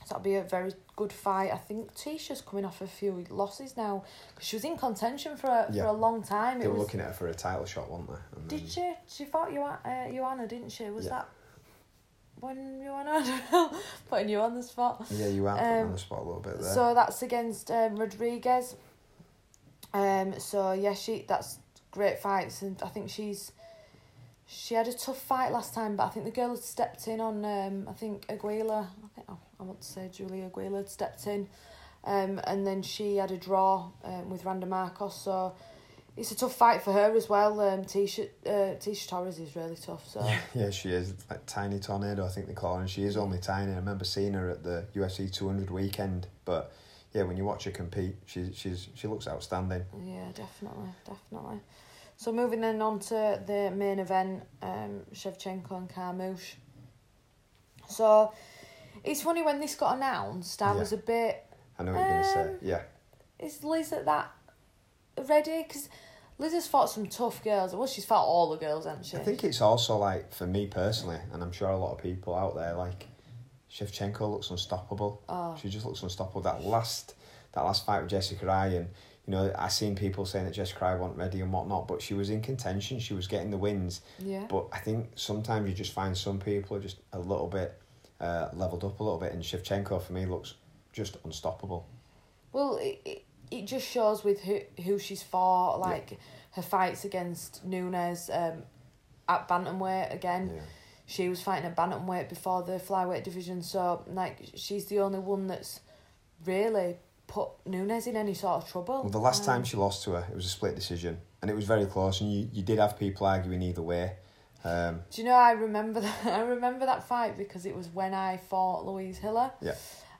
So 0.03 0.15
that'll 0.15 0.23
be 0.23 0.35
a 0.35 0.43
very 0.43 0.73
good 0.95 1.13
fight. 1.13 1.51
I 1.53 1.57
think 1.57 1.93
Tecia's 1.95 2.41
coming 2.41 2.65
off 2.65 2.81
a 2.81 2.87
few 2.87 3.25
losses 3.29 3.77
now 3.77 4.03
because 4.33 4.47
she 4.47 4.55
was 4.55 4.65
in 4.65 4.77
contention 4.77 5.37
for 5.37 5.47
a, 5.47 5.67
Yeah. 5.71 5.83
for 5.83 5.89
a 5.89 5.93
long 5.93 6.23
time. 6.23 6.59
They 6.59 6.65
It 6.65 6.69
were 6.69 6.73
was, 6.75 6.81
looking 6.83 6.99
at 7.01 7.07
her 7.07 7.13
for 7.13 7.27
a 7.27 7.33
title 7.33 7.65
shot, 7.65 7.89
weren't 7.89 8.07
they? 8.07 8.15
And 8.39 8.47
did 8.47 8.59
then- 8.61 8.67
she? 8.67 8.93
She 9.07 9.25
fought 9.25 9.51
Joanna, 9.53 9.79
uh, 9.85 10.11
Joanna 10.11 10.47
didn't 10.47 10.69
she? 10.71 10.89
Was 10.89 11.05
Yeah. 11.05 11.11
that 11.11 11.29
when 12.39 12.81
Joanna? 12.83 13.71
Putting 14.09 14.29
you 14.29 14.39
on 14.41 14.55
the 14.55 14.63
spot. 14.63 15.05
Yeah, 15.11 15.27
you 15.27 15.45
are 15.47 15.55
me 15.55 15.61
on 15.61 15.81
Um, 15.85 15.91
the 15.93 15.99
spot 15.99 16.19
a 16.19 16.23
little 16.23 16.41
bit 16.41 16.59
there. 16.59 16.73
So 16.73 16.93
that's 16.95 17.21
against 17.21 17.69
um, 17.69 17.95
Rodriguez. 17.97 18.75
Um. 19.93 20.39
So 20.39 20.71
yeah, 20.71 20.93
she 20.93 21.25
that's 21.27 21.59
great 21.91 22.19
fights, 22.19 22.61
and 22.61 22.81
I 22.81 22.87
think 22.87 23.09
she's 23.09 23.51
she 24.47 24.73
had 24.75 24.87
a 24.87 24.93
tough 24.93 25.21
fight 25.21 25.51
last 25.51 25.73
time, 25.73 25.95
but 25.95 26.05
I 26.05 26.09
think 26.09 26.25
the 26.25 26.31
girl 26.31 26.49
had 26.49 26.59
stepped 26.63 27.07
in 27.07 27.19
on 27.21 27.43
um. 27.45 27.87
I 27.89 27.93
think 27.93 28.25
Aguila. 28.29 28.87
I 29.03 29.07
think 29.15 29.27
oh, 29.29 29.37
I 29.61 29.63
want 29.63 29.81
to 29.81 29.87
say 29.87 30.09
Julia 30.11 30.47
Aguila 30.47 30.87
stepped 30.87 31.27
in, 31.27 31.47
um, 32.03 32.41
and 32.45 32.65
then 32.65 32.81
she 32.81 33.17
had 33.17 33.29
a 33.29 33.37
draw 33.37 33.91
um, 34.03 34.29
with 34.29 34.43
Randa 34.43 34.65
Markos. 34.65 35.13
So 35.13 35.53
it's 36.17 36.31
a 36.31 36.35
tough 36.35 36.55
fight 36.55 36.81
for 36.81 36.91
her 36.91 37.15
as 37.15 37.29
well. 37.29 37.59
Um, 37.61 37.83
Tecia 37.83 38.27
uh, 38.45 38.75
Tecia 38.79 39.07
Torres 39.07 39.39
is 39.39 39.55
really 39.55 39.75
tough. 39.75 40.07
So 40.07 40.21
Yeah, 40.25 40.39
yeah, 40.55 40.69
she 40.71 40.89
is 40.89 41.13
like 41.29 41.45
tiny 41.45 41.79
tornado. 41.79 42.25
I 42.25 42.29
think 42.29 42.47
they 42.47 42.53
call 42.53 42.75
her, 42.75 42.81
and 42.81 42.89
she 42.89 43.03
is 43.03 43.15
only 43.17 43.37
tiny. 43.37 43.71
I 43.71 43.75
remember 43.75 44.03
seeing 44.03 44.33
her 44.33 44.49
at 44.49 44.63
the 44.63 44.85
UFC 44.95 45.31
two 45.31 45.47
hundred 45.47 45.69
weekend, 45.69 46.27
but 46.43 46.73
yeah, 47.13 47.23
when 47.23 47.37
you 47.37 47.45
watch 47.45 47.65
her 47.65 47.71
compete, 47.71 48.15
she 48.25 48.51
she's 48.53 48.87
she 48.95 49.07
looks 49.07 49.27
outstanding. 49.27 49.83
Yeah, 50.03 50.31
definitely, 50.33 50.89
definitely. 51.05 51.59
So 52.17 52.31
moving 52.31 52.61
then 52.61 52.81
on 52.81 52.99
to 52.99 53.41
the 53.45 53.71
main 53.75 53.99
event, 53.99 54.43
um, 54.61 55.01
Shevchenko 55.13 55.71
and 55.71 55.89
Carmouche. 55.89 56.55
So 57.89 58.31
it's 59.03 59.21
funny 59.21 59.41
when 59.41 59.59
this 59.59 59.75
got 59.75 59.97
announced, 59.97 60.61
I 60.61 60.73
Yeah. 60.73 60.79
was 60.79 60.93
a 60.93 60.97
bit, 60.97 61.45
I 61.79 61.83
know 61.83 61.93
what 61.93 61.99
you're 61.99 62.09
gonna 62.09 62.23
say. 62.23 62.41
Um, 62.49 62.57
Yeah, 62.61 62.81
is 63.39 63.63
Liz 63.63 63.91
at 63.93 64.05
that 64.05 64.31
ready? 65.27 65.63
Because 65.63 65.89
Liz 66.37 66.53
has 66.53 66.67
fought 66.67 66.89
some 66.89 67.07
tough 67.07 67.43
girls. 67.43 67.75
Well, 67.75 67.87
she's 67.87 68.05
fought 68.05 68.25
all 68.25 68.49
the 68.49 68.57
girls, 68.57 68.85
hasn't 68.85 69.05
she? 69.05 69.17
I 69.17 69.19
think 69.21 69.43
it's 69.43 69.61
also 69.61 69.97
like 69.97 70.33
for 70.33 70.47
me 70.47 70.67
personally, 70.67 71.19
and 71.31 71.43
I'm 71.43 71.51
sure 71.51 71.69
a 71.69 71.77
lot 71.77 71.91
of 71.93 71.97
people 71.99 72.35
out 72.35 72.55
there 72.55 72.73
like 72.73 73.07
Shevchenko 73.71 74.29
looks 74.31 74.49
unstoppable. 74.49 75.21
Oh. 75.29 75.55
She 75.61 75.69
just 75.69 75.85
looks 75.85 76.01
unstoppable. 76.03 76.41
That 76.41 76.63
last 76.63 77.15
that 77.53 77.61
last 77.61 77.85
fight 77.85 78.01
with 78.01 78.09
Jessica 78.09 78.45
Ryan, 78.45 78.89
you 79.25 79.31
know, 79.31 79.53
I 79.57 79.67
seen 79.67 79.95
people 79.95 80.25
saying 80.25 80.45
that 80.45 80.53
Jessica 80.53 80.85
Ryan 80.85 80.99
wasn't 80.99 81.19
ready 81.19 81.41
and 81.41 81.51
whatnot, 81.51 81.87
but 81.87 82.01
she 82.01 82.13
was 82.13 82.29
in 82.29 82.41
contention. 82.41 82.99
She 82.99 83.13
was 83.13 83.27
getting 83.27 83.51
the 83.51 83.57
wins. 83.57 84.01
Yeah. 84.19 84.45
But 84.49 84.67
I 84.71 84.79
think 84.79 85.11
sometimes 85.15 85.69
you 85.69 85.75
just 85.75 85.91
find 85.93 86.17
some 86.17 86.39
people 86.39 86.77
are 86.77 86.79
just 86.81 86.97
a 87.13 87.19
little 87.19 87.47
bit 87.47 87.80
uh, 88.21 88.49
leveled 88.53 88.83
up 88.85 88.99
a 88.99 89.03
little 89.03 89.19
bit, 89.19 89.33
and 89.33 89.41
Shevchenko 89.43 90.01
for 90.01 90.13
me 90.13 90.25
looks 90.25 90.53
just 90.93 91.17
unstoppable. 91.25 91.87
Well, 92.53 92.77
it, 92.81 93.25
it, 93.49 93.65
just 93.65 93.87
shows 93.87 94.23
with 94.23 94.41
who, 94.41 94.59
who 94.83 94.99
she's 94.99 95.23
fought, 95.23 95.79
like 95.79 96.19
her 96.51 96.61
fights 96.61 97.03
against 97.03 97.65
Nunes 97.65 98.29
um, 98.31 98.63
at 99.27 99.47
Bantamweight 99.47 100.13
again. 100.13 100.51
Yeah. 100.53 100.61
she 101.05 101.29
was 101.29 101.41
fighting 101.41 101.65
at 101.65 101.75
bantamweight 101.75 102.29
before 102.29 102.61
the 102.63 102.73
flyweight 102.73 103.23
division, 103.23 103.61
so 103.61 104.03
like 104.07 104.37
she's 104.55 104.85
the 104.85 104.99
only 104.99 105.19
one 105.19 105.47
that's 105.47 105.79
really 106.45 106.97
put 107.27 107.49
Nunes 107.65 108.07
in 108.07 108.15
any 108.17 108.33
sort 108.33 108.63
of 108.63 108.69
trouble. 108.69 109.01
Well, 109.03 109.09
the 109.09 109.19
last 109.19 109.41
Um, 109.41 109.45
time 109.45 109.63
she 109.63 109.77
lost 109.77 110.03
to 110.03 110.11
her, 110.11 110.27
it 110.29 110.35
was 110.35 110.45
a 110.45 110.49
split 110.49 110.75
decision, 110.75 111.19
and 111.41 111.49
it 111.49 111.53
was 111.55 111.65
very 111.65 111.85
close, 111.85 112.21
and 112.21 112.31
you, 112.31 112.49
you 112.51 112.61
did 112.63 112.77
have 112.79 112.97
people 112.99 113.25
arguing 113.25 113.61
either 113.61 113.81
way. 113.81 114.17
Um, 114.63 115.01
Do 115.09 115.21
you 115.21 115.27
know 115.27 115.33
I 115.35 115.51
remember 115.51 115.99
that 116.01 116.25
I 116.25 116.41
remember 116.41 116.85
that 116.85 117.07
fight 117.07 117.37
because 117.37 117.65
it 117.65 117.75
was 117.75 117.87
when 117.89 118.13
I 118.13 118.37
fought 118.37 118.85
Louise 118.85 119.17
Hiller. 119.17 119.51
Yeah. 119.61 119.75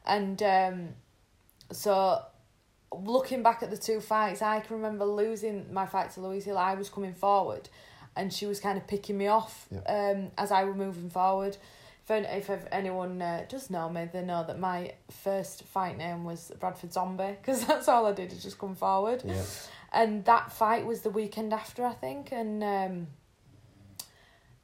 And 0.05 0.41
um 0.43 0.89
so 1.71 2.21
looking 2.93 3.43
back 3.43 3.63
at 3.63 3.71
the 3.71 3.77
two 3.77 4.01
fights, 4.01 4.41
I 4.41 4.59
can 4.59 4.75
remember 4.77 5.05
losing 5.05 5.71
my 5.73 5.85
fight 5.85 6.11
to 6.11 6.21
Louise 6.21 6.45
Hiller. 6.45 6.59
I 6.59 6.73
was 6.75 6.89
coming 6.89 7.13
forward 7.13 7.69
and 8.15 8.33
she 8.33 8.45
was 8.45 8.59
kind 8.59 8.77
of 8.77 8.87
picking 8.87 9.17
me 9.17 9.27
off 9.27 9.67
um 9.87 10.31
as 10.37 10.51
I 10.51 10.63
were 10.63 10.75
moving 10.75 11.09
forward. 11.09 11.57
If, 12.13 12.49
if 12.49 12.65
anyone 12.73 13.21
uh, 13.21 13.45
does 13.47 13.69
know 13.69 13.87
me, 13.87 14.09
they 14.11 14.21
know 14.21 14.43
that 14.45 14.59
my 14.59 14.95
first 15.23 15.63
fight 15.63 15.97
name 15.97 16.25
was 16.25 16.51
Bradford 16.59 16.91
Zombie 16.91 17.37
because 17.41 17.65
that's 17.65 17.87
all 17.87 18.05
I 18.05 18.11
did 18.11 18.33
is 18.33 18.43
just 18.43 18.59
come 18.59 18.75
forward. 18.75 19.21
yeah, 19.23 19.41
And 19.93 20.25
that 20.25 20.51
fight 20.51 20.85
was 20.85 21.03
the 21.03 21.09
weekend 21.09 21.53
after, 21.53 21.85
I 21.85 21.93
think. 21.93 22.33
And 22.33 22.61
um, 22.65 23.07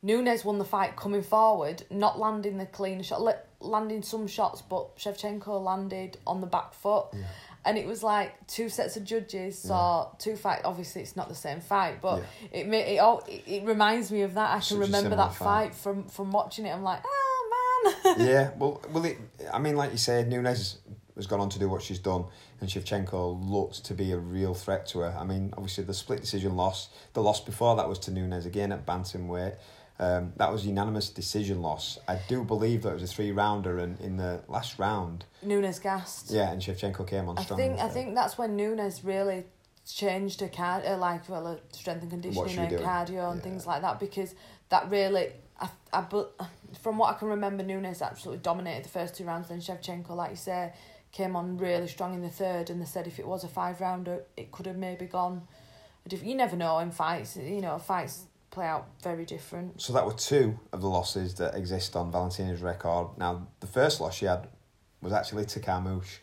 Nunes 0.04 0.46
won 0.46 0.58
the 0.60 0.66
fight 0.66 0.96
coming 0.96 1.24
forward, 1.24 1.84
not 1.90 2.20
landing 2.20 2.58
the 2.58 2.66
clean 2.66 3.02
shot, 3.02 3.22
landing 3.60 4.04
some 4.04 4.28
shots, 4.28 4.62
but 4.62 4.96
Shevchenko 4.98 5.62
landed 5.64 6.18
on 6.28 6.42
the 6.42 6.48
back 6.48 6.74
foot. 6.74 7.08
Yeah. 7.14 7.24
And 7.66 7.78
it 7.78 7.86
was 7.86 8.02
like 8.04 8.48
two 8.48 8.70
sets 8.70 8.96
of 8.96 9.04
judges 9.04 9.60
saw 9.60 10.10
two 10.20 10.38
fight. 10.38 10.62
Obviously, 10.64 11.02
it's 11.02 11.18
not 11.18 11.28
the 11.28 11.36
same 11.36 11.60
fight, 11.60 12.02
but 12.02 12.24
it 12.54 12.66
ma- 12.66 12.78
it 12.78 12.98
all 13.00 13.24
it, 13.28 13.44
it 13.46 13.64
reminds 13.66 14.10
me 14.10 14.22
of 14.22 14.36
that. 14.36 14.52
I 14.52 14.54
can 14.54 14.62
Such 14.62 14.78
a 14.78 14.82
remember 14.82 15.16
that 15.18 15.34
fight. 15.34 15.74
fight 15.74 15.76
from 15.76 16.08
from 16.08 16.32
watching 16.32 16.66
it. 16.66 16.70
I'm 16.70 16.84
like, 16.84 17.02
oh 17.06 17.94
man. 18.06 18.16
yeah. 18.26 18.52
Well, 18.58 18.82
well, 18.94 19.04
it, 19.04 19.18
I 19.52 19.60
mean, 19.60 19.76
like 19.76 19.92
you 19.92 19.98
said, 19.98 20.30
Nunes 20.30 20.78
has 21.18 21.28
gone 21.28 21.42
on 21.42 21.50
to 21.50 21.60
do 21.60 21.68
what 21.68 21.82
she's 21.82 22.00
done, 22.00 22.24
and 22.62 22.70
Shevchenko 22.70 23.50
looked 23.50 23.84
to 23.86 23.94
be 23.94 24.14
a 24.14 24.18
real 24.18 24.54
threat 24.54 24.86
to 24.90 25.00
her. 25.00 25.18
I 25.20 25.26
mean, 25.26 25.54
obviously 25.58 25.84
the 25.84 25.94
split 25.94 26.22
decision 26.22 26.56
loss, 26.56 26.88
the 27.14 27.22
loss 27.24 27.42
before 27.42 27.76
that 27.76 27.90
was 27.90 28.00
to 28.00 28.12
Nunes 28.12 28.46
again 28.46 28.72
at 28.72 28.86
bantamweight. 28.86 29.56
Um, 30.00 30.34
that 30.38 30.52
was 30.52 30.66
unanimous 30.66 31.10
decision 31.10 31.62
loss. 31.62 31.98
I 32.08 32.20
do 32.28 32.44
believe 32.44 32.84
that 32.84 32.90
it 32.90 32.94
was 32.94 33.04
a 33.04 33.08
three 33.08 33.32
rounder, 33.32 33.80
and 33.80 34.00
in 34.00 34.18
the 34.18 34.42
last 34.48 34.78
round, 34.78 35.26
Nunes 35.42 35.80
gassed. 35.80 36.30
yeah, 36.30 36.52
and 36.52 36.62
Shevchenko 36.62 37.08
came 37.08 37.28
on 37.28 37.38
I 37.38 37.44
strong. 37.44 37.60
think 37.60 37.80
I 37.80 37.88
think 37.88 38.14
that's 38.14 38.38
when 38.38 38.56
Nunes 38.56 39.04
really 39.04 39.46
changed 39.92 40.42
her 40.42 40.50
card, 40.50 40.86
uh, 40.86 40.98
like 40.98 41.28
well, 41.30 41.46
her 41.48 41.60
strength 41.72 42.04
and 42.04 42.12
conditioning, 42.12 42.58
and 42.60 42.70
doing? 42.70 42.84
cardio 42.84 43.32
and 43.32 43.38
Yeah. 43.40 43.44
things 43.44 43.66
like 43.66 43.82
that. 43.82 44.00
Because 44.00 44.36
that 44.70 44.88
really, 44.92 45.32
I, 45.60 45.70
I, 45.92 46.06
from 46.80 47.00
what 47.00 47.16
I 47.16 47.18
can 47.18 47.30
remember, 47.30 47.64
Nunes 47.64 48.02
absolutely 48.04 48.44
dominated 48.44 48.86
the 48.86 48.90
first 48.90 49.16
two 49.16 49.24
rounds. 49.26 49.48
Then 49.50 49.62
Shevchenko, 49.62 50.12
like 50.12 50.30
you 50.32 50.36
say, 50.36 50.74
came 51.12 51.36
on 51.36 51.58
really 51.58 51.88
strong 51.88 52.14
in 52.14 52.22
the 52.22 52.30
third, 52.30 52.70
and 52.70 52.80
they 52.80 52.86
said 52.86 53.08
if 53.08 53.18
it 53.18 53.26
was 53.28 53.44
a 53.44 53.48
five 53.48 53.82
rounder, 53.82 54.26
it 54.36 54.52
could 54.52 54.68
have 54.68 54.78
maybe 54.78 55.06
gone. 55.08 55.48
You 56.10 56.36
never 56.36 56.56
know 56.56 56.78
in 56.80 56.92
fights. 56.92 57.36
You 57.36 57.62
know, 57.62 57.80
fights 57.80 58.26
play 58.58 58.66
out 58.66 58.88
very 59.04 59.24
different. 59.24 59.80
So 59.80 59.94
that 59.94 60.04
were 60.04 60.14
two 60.14 60.60
of 60.74 60.82
the 60.82 60.88
losses 60.88 61.36
that 61.36 61.54
exist 61.54 61.96
on 61.96 62.12
Valentina's 62.12 62.60
record. 62.60 63.10
Now, 63.16 63.48
the 63.60 63.68
first 63.68 64.02
loss 64.02 64.16
she 64.16 64.26
had 64.26 64.48
was 65.00 65.14
actually 65.14 65.46
to 65.46 65.60
Carmouche. 65.60 66.18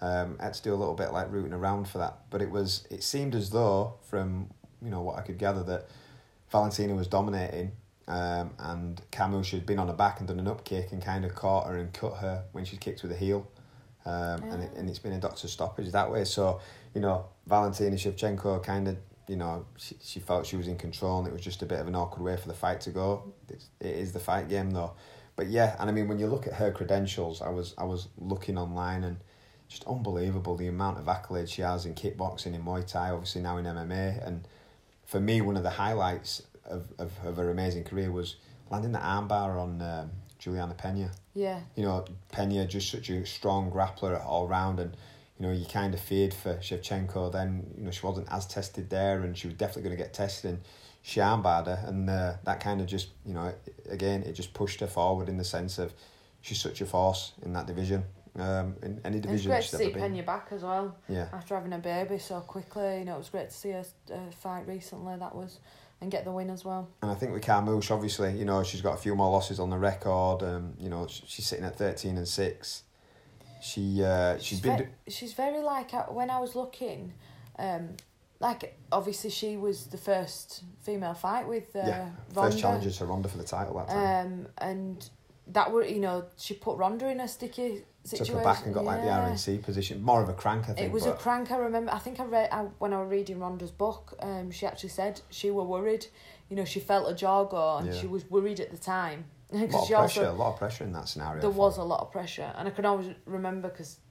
Um, 0.00 0.36
I 0.38 0.44
had 0.44 0.54
to 0.54 0.62
do 0.62 0.72
a 0.72 0.76
little 0.76 0.94
bit 0.94 1.12
like 1.12 1.32
rooting 1.32 1.52
around 1.52 1.88
for 1.88 1.98
that, 1.98 2.18
but 2.30 2.40
it 2.40 2.48
was 2.48 2.86
it 2.90 3.02
seemed 3.02 3.34
as 3.34 3.50
though 3.50 3.94
from 4.08 4.50
you 4.80 4.88
know 4.88 5.02
what 5.02 5.18
I 5.18 5.22
could 5.22 5.36
gather 5.36 5.64
that 5.64 5.88
Valentina 6.52 6.94
was 6.94 7.08
dominating, 7.08 7.72
um, 8.06 8.52
and 8.60 9.02
Carmouche 9.10 9.50
had 9.50 9.66
been 9.66 9.80
on 9.80 9.88
her 9.88 9.94
back 9.94 10.20
and 10.20 10.28
done 10.28 10.38
an 10.38 10.46
up 10.46 10.64
kick 10.64 10.92
and 10.92 11.04
kind 11.04 11.24
of 11.24 11.34
caught 11.34 11.66
her 11.66 11.76
and 11.76 11.92
cut 11.92 12.18
her 12.18 12.44
when 12.52 12.64
she 12.64 12.76
kicked 12.76 13.02
with 13.02 13.10
a 13.10 13.16
heel, 13.16 13.50
um, 14.06 14.44
and 14.44 14.62
it, 14.62 14.70
and 14.76 14.88
it's 14.88 15.00
been 15.00 15.12
a 15.12 15.20
doctor 15.20 15.48
stoppage 15.48 15.90
that 15.90 16.10
way. 16.10 16.24
So 16.24 16.60
you 16.94 17.00
know 17.00 17.26
Valentina 17.46 17.96
Shevchenko 17.96 18.62
kind 18.62 18.86
of 18.86 18.96
you 19.30 19.36
know 19.36 19.64
she, 19.76 19.96
she 20.02 20.18
felt 20.18 20.44
she 20.44 20.56
was 20.56 20.66
in 20.66 20.76
control 20.76 21.20
and 21.20 21.28
it 21.28 21.32
was 21.32 21.42
just 21.42 21.62
a 21.62 21.66
bit 21.66 21.78
of 21.78 21.86
an 21.86 21.94
awkward 21.94 22.24
way 22.24 22.36
for 22.36 22.48
the 22.48 22.54
fight 22.54 22.80
to 22.82 22.90
go. 22.90 23.32
It's, 23.48 23.68
it 23.78 23.94
is 23.94 24.12
the 24.12 24.18
fight 24.18 24.48
game 24.48 24.72
though, 24.72 24.92
but 25.36 25.46
yeah, 25.46 25.76
and 25.78 25.88
I 25.88 25.92
mean 25.92 26.08
when 26.08 26.18
you 26.18 26.26
look 26.26 26.48
at 26.48 26.54
her 26.54 26.72
credentials, 26.72 27.40
I 27.40 27.50
was 27.50 27.74
I 27.78 27.84
was 27.84 28.08
looking 28.18 28.58
online 28.58 29.04
and 29.04 29.18
just 29.68 29.84
unbelievable 29.84 30.56
the 30.56 30.66
amount 30.66 30.98
of 30.98 31.04
accolades 31.04 31.50
she 31.50 31.62
has 31.62 31.86
in 31.86 31.94
kickboxing, 31.94 32.54
in 32.54 32.62
Muay 32.64 32.84
Thai, 32.84 33.10
obviously 33.10 33.40
now 33.40 33.56
in 33.56 33.64
MMA. 33.64 34.26
And 34.26 34.46
for 35.06 35.20
me, 35.20 35.40
one 35.40 35.56
of 35.56 35.62
the 35.62 35.70
highlights 35.70 36.42
of, 36.64 36.88
of, 36.98 37.12
of 37.24 37.36
her 37.36 37.50
amazing 37.50 37.84
career 37.84 38.10
was 38.10 38.34
landing 38.68 38.90
the 38.90 38.98
armbar 38.98 39.56
on 39.56 39.80
um, 39.80 40.10
Juliana 40.40 40.74
Pena. 40.74 41.12
Yeah. 41.34 41.60
You 41.76 41.84
know, 41.84 42.04
Pena 42.32 42.66
just 42.66 42.90
such 42.90 43.10
a 43.10 43.24
strong 43.24 43.70
grappler 43.70 44.20
all 44.24 44.48
round, 44.48 44.80
and 44.80 44.96
you 45.40 45.46
know 45.46 45.52
you 45.52 45.64
kind 45.64 45.94
of 45.94 46.00
feared 46.00 46.34
for 46.34 46.56
Shevchenko. 46.56 47.32
Then 47.32 47.66
you 47.76 47.84
know 47.84 47.90
she 47.90 48.04
wasn't 48.04 48.28
as 48.30 48.46
tested 48.46 48.90
there, 48.90 49.22
and 49.22 49.36
she 49.36 49.46
was 49.46 49.56
definitely 49.56 49.82
going 49.84 49.96
to 49.96 50.02
get 50.02 50.12
tested. 50.12 50.50
And 50.50 50.60
she 51.02 51.20
armbarred 51.20 51.66
her, 51.66 51.82
and 51.86 52.08
uh, 52.10 52.34
that 52.44 52.60
kind 52.60 52.80
of 52.80 52.86
just 52.86 53.08
you 53.24 53.32
know 53.32 53.52
again 53.88 54.22
it 54.22 54.34
just 54.34 54.52
pushed 54.52 54.80
her 54.80 54.86
forward 54.86 55.30
in 55.30 55.38
the 55.38 55.44
sense 55.44 55.78
of 55.78 55.94
she's 56.42 56.60
such 56.60 56.82
a 56.82 56.86
force 56.86 57.32
in 57.42 57.54
that 57.54 57.66
division 57.66 58.04
um, 58.38 58.76
in 58.82 59.00
any 59.04 59.18
division. 59.18 59.50
It's 59.52 59.70
great 59.70 59.80
to 59.80 59.92
see 59.94 59.98
Pena 59.98 60.22
back 60.22 60.48
as 60.50 60.62
well. 60.62 60.94
Yeah. 61.08 61.28
After 61.32 61.54
having 61.54 61.72
a 61.72 61.78
baby 61.78 62.18
so 62.18 62.40
quickly, 62.40 62.98
you 62.98 63.04
know, 63.06 63.14
it 63.14 63.18
was 63.18 63.30
great 63.30 63.48
to 63.48 63.54
see 63.56 63.70
her 63.70 63.84
uh, 64.12 64.30
fight 64.30 64.68
recently. 64.68 65.16
That 65.16 65.34
was 65.34 65.58
and 66.02 66.10
get 66.10 66.24
the 66.24 66.32
win 66.32 66.48
as 66.50 66.64
well. 66.64 66.88
And 67.02 67.10
I 67.10 67.14
think 67.14 67.32
with 67.32 67.44
Carmouche, 67.44 67.90
obviously, 67.90 68.32
you 68.38 68.44
know, 68.44 68.62
she's 68.62 68.80
got 68.80 68.94
a 68.94 68.98
few 68.98 69.14
more 69.14 69.30
losses 69.30 69.60
on 69.60 69.70
the 69.70 69.78
record. 69.78 70.42
Um, 70.42 70.74
you 70.78 70.88
know, 70.88 71.06
she's 71.08 71.46
sitting 71.46 71.64
at 71.64 71.76
thirteen 71.76 72.16
and 72.16 72.28
six. 72.28 72.84
She 73.60 74.02
uh, 74.02 74.36
she's, 74.36 74.44
she's 74.46 74.60
been. 74.60 74.78
Ve- 74.78 75.10
she's 75.10 75.32
very 75.32 75.60
like 75.60 75.92
uh, 75.94 76.04
when 76.04 76.30
I 76.30 76.38
was 76.40 76.54
looking, 76.54 77.12
um, 77.58 77.90
like 78.40 78.78
obviously 78.90 79.30
she 79.30 79.56
was 79.56 79.86
the 79.86 79.98
first 79.98 80.64
female 80.80 81.14
fight 81.14 81.46
with 81.46 81.74
uh, 81.76 81.80
yeah, 81.86 82.08
Ronda. 82.34 82.50
first 82.50 82.58
challenger 82.58 82.90
to 82.90 83.04
Ronda 83.04 83.28
for 83.28 83.38
the 83.38 83.44
title 83.44 83.74
that 83.78 83.88
time. 83.88 84.26
Um, 84.26 84.46
and 84.58 85.10
that 85.48 85.70
were 85.72 85.84
you 85.84 86.00
know 86.00 86.24
she 86.36 86.54
put 86.54 86.76
Ronda 86.78 87.08
in 87.08 87.20
a 87.20 87.28
sticky 87.28 87.82
situation. 88.04 88.34
Took 88.34 88.44
her 88.44 88.44
back 88.44 88.64
and 88.64 88.74
got 88.74 88.84
like 88.84 89.02
the 89.02 89.08
RNC 89.08 89.62
position, 89.62 90.02
more 90.02 90.22
of 90.22 90.28
a 90.28 90.34
crank, 90.34 90.64
I 90.68 90.72
think. 90.72 90.86
It 90.86 90.92
was 90.92 91.06
a 91.06 91.12
crank. 91.12 91.50
I 91.50 91.56
remember. 91.56 91.92
I 91.92 91.98
think 91.98 92.18
I 92.20 92.24
read 92.24 92.48
I, 92.50 92.62
when 92.78 92.92
I 92.92 93.00
was 93.02 93.10
reading 93.10 93.40
Ronda's 93.40 93.70
book. 93.70 94.16
Um, 94.20 94.50
she 94.50 94.66
actually 94.66 94.90
said 94.90 95.20
she 95.30 95.50
were 95.50 95.64
worried. 95.64 96.06
You 96.48 96.56
know, 96.56 96.64
she 96.64 96.80
felt 96.80 97.10
a 97.10 97.14
jaw 97.14 97.44
go, 97.44 97.76
and 97.76 97.88
Yeah. 97.88 98.00
she 98.00 98.06
was 98.06 98.28
worried 98.30 98.58
at 98.58 98.70
the 98.70 98.78
time 98.78 99.24
a 99.52 99.56
lot 99.56 99.64
of 99.64 99.70
she 99.86 99.94
pressure, 99.94 99.96
also 99.96 100.30
a 100.30 100.32
lot 100.32 100.52
of 100.52 100.58
pressure 100.58 100.84
in 100.84 100.92
that 100.92 101.08
scenario. 101.08 101.40
there 101.40 101.50
was 101.50 101.76
her. 101.76 101.82
a 101.82 101.84
lot 101.84 102.00
of 102.00 102.12
pressure, 102.12 102.52
and 102.56 102.68
I 102.68 102.70
can 102.70 102.84
always 102.84 103.08
remember 103.26 103.68
because. 103.68 103.98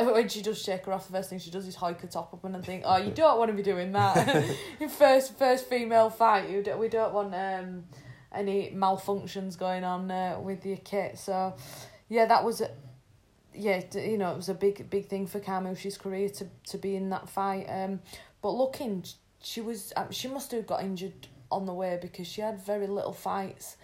When 0.00 0.28
she 0.30 0.40
does 0.40 0.62
shake 0.62 0.86
her 0.86 0.94
off, 0.94 1.08
the 1.08 1.12
first 1.12 1.28
thing 1.28 1.40
she 1.40 1.50
does 1.50 1.66
is 1.66 1.74
hike 1.74 2.00
her 2.00 2.08
top 2.08 2.32
up, 2.32 2.42
and 2.44 2.56
I 2.56 2.62
think, 2.62 2.84
oh, 2.86 2.96
you 2.96 3.10
don't 3.10 3.38
want 3.38 3.50
to 3.50 3.56
be 3.56 3.62
doing 3.62 3.92
that. 3.92 4.46
Your 4.78 4.88
first 5.02 5.36
first 5.36 5.66
female 5.68 6.08
fight, 6.08 6.48
you 6.48 6.62
don't, 6.62 6.78
we 6.78 6.88
don't 6.88 7.12
want 7.12 7.34
um, 7.34 7.84
any 8.32 8.70
malfunctions 8.70 9.58
going 9.58 9.84
on 9.84 10.10
uh, 10.10 10.38
with 10.40 10.64
your 10.64 10.78
kit. 10.78 11.18
So, 11.18 11.54
yeah, 12.08 12.24
that 12.24 12.42
was, 12.42 12.62
a, 12.62 12.70
yeah, 13.52 13.82
you 13.94 14.16
know, 14.16 14.30
it 14.32 14.36
was 14.36 14.48
a 14.48 14.54
big 14.54 14.88
big 14.88 15.06
thing 15.08 15.26
for 15.26 15.38
Carmouche's 15.38 15.98
career 15.98 16.30
to 16.30 16.46
to 16.68 16.78
be 16.78 16.96
in 16.96 17.10
that 17.10 17.28
fight. 17.28 17.66
Um, 17.68 18.00
but 18.40 18.52
looking, 18.52 19.04
she 19.42 19.60
was 19.60 19.92
uh, 19.96 20.10
she 20.10 20.28
must 20.28 20.50
have 20.52 20.66
got 20.66 20.82
injured 20.82 21.28
on 21.50 21.66
the 21.66 21.74
way 21.74 21.98
because 22.00 22.26
she 22.26 22.40
had 22.40 22.64
very 22.64 22.86
little 22.86 23.12
fights. 23.12 23.76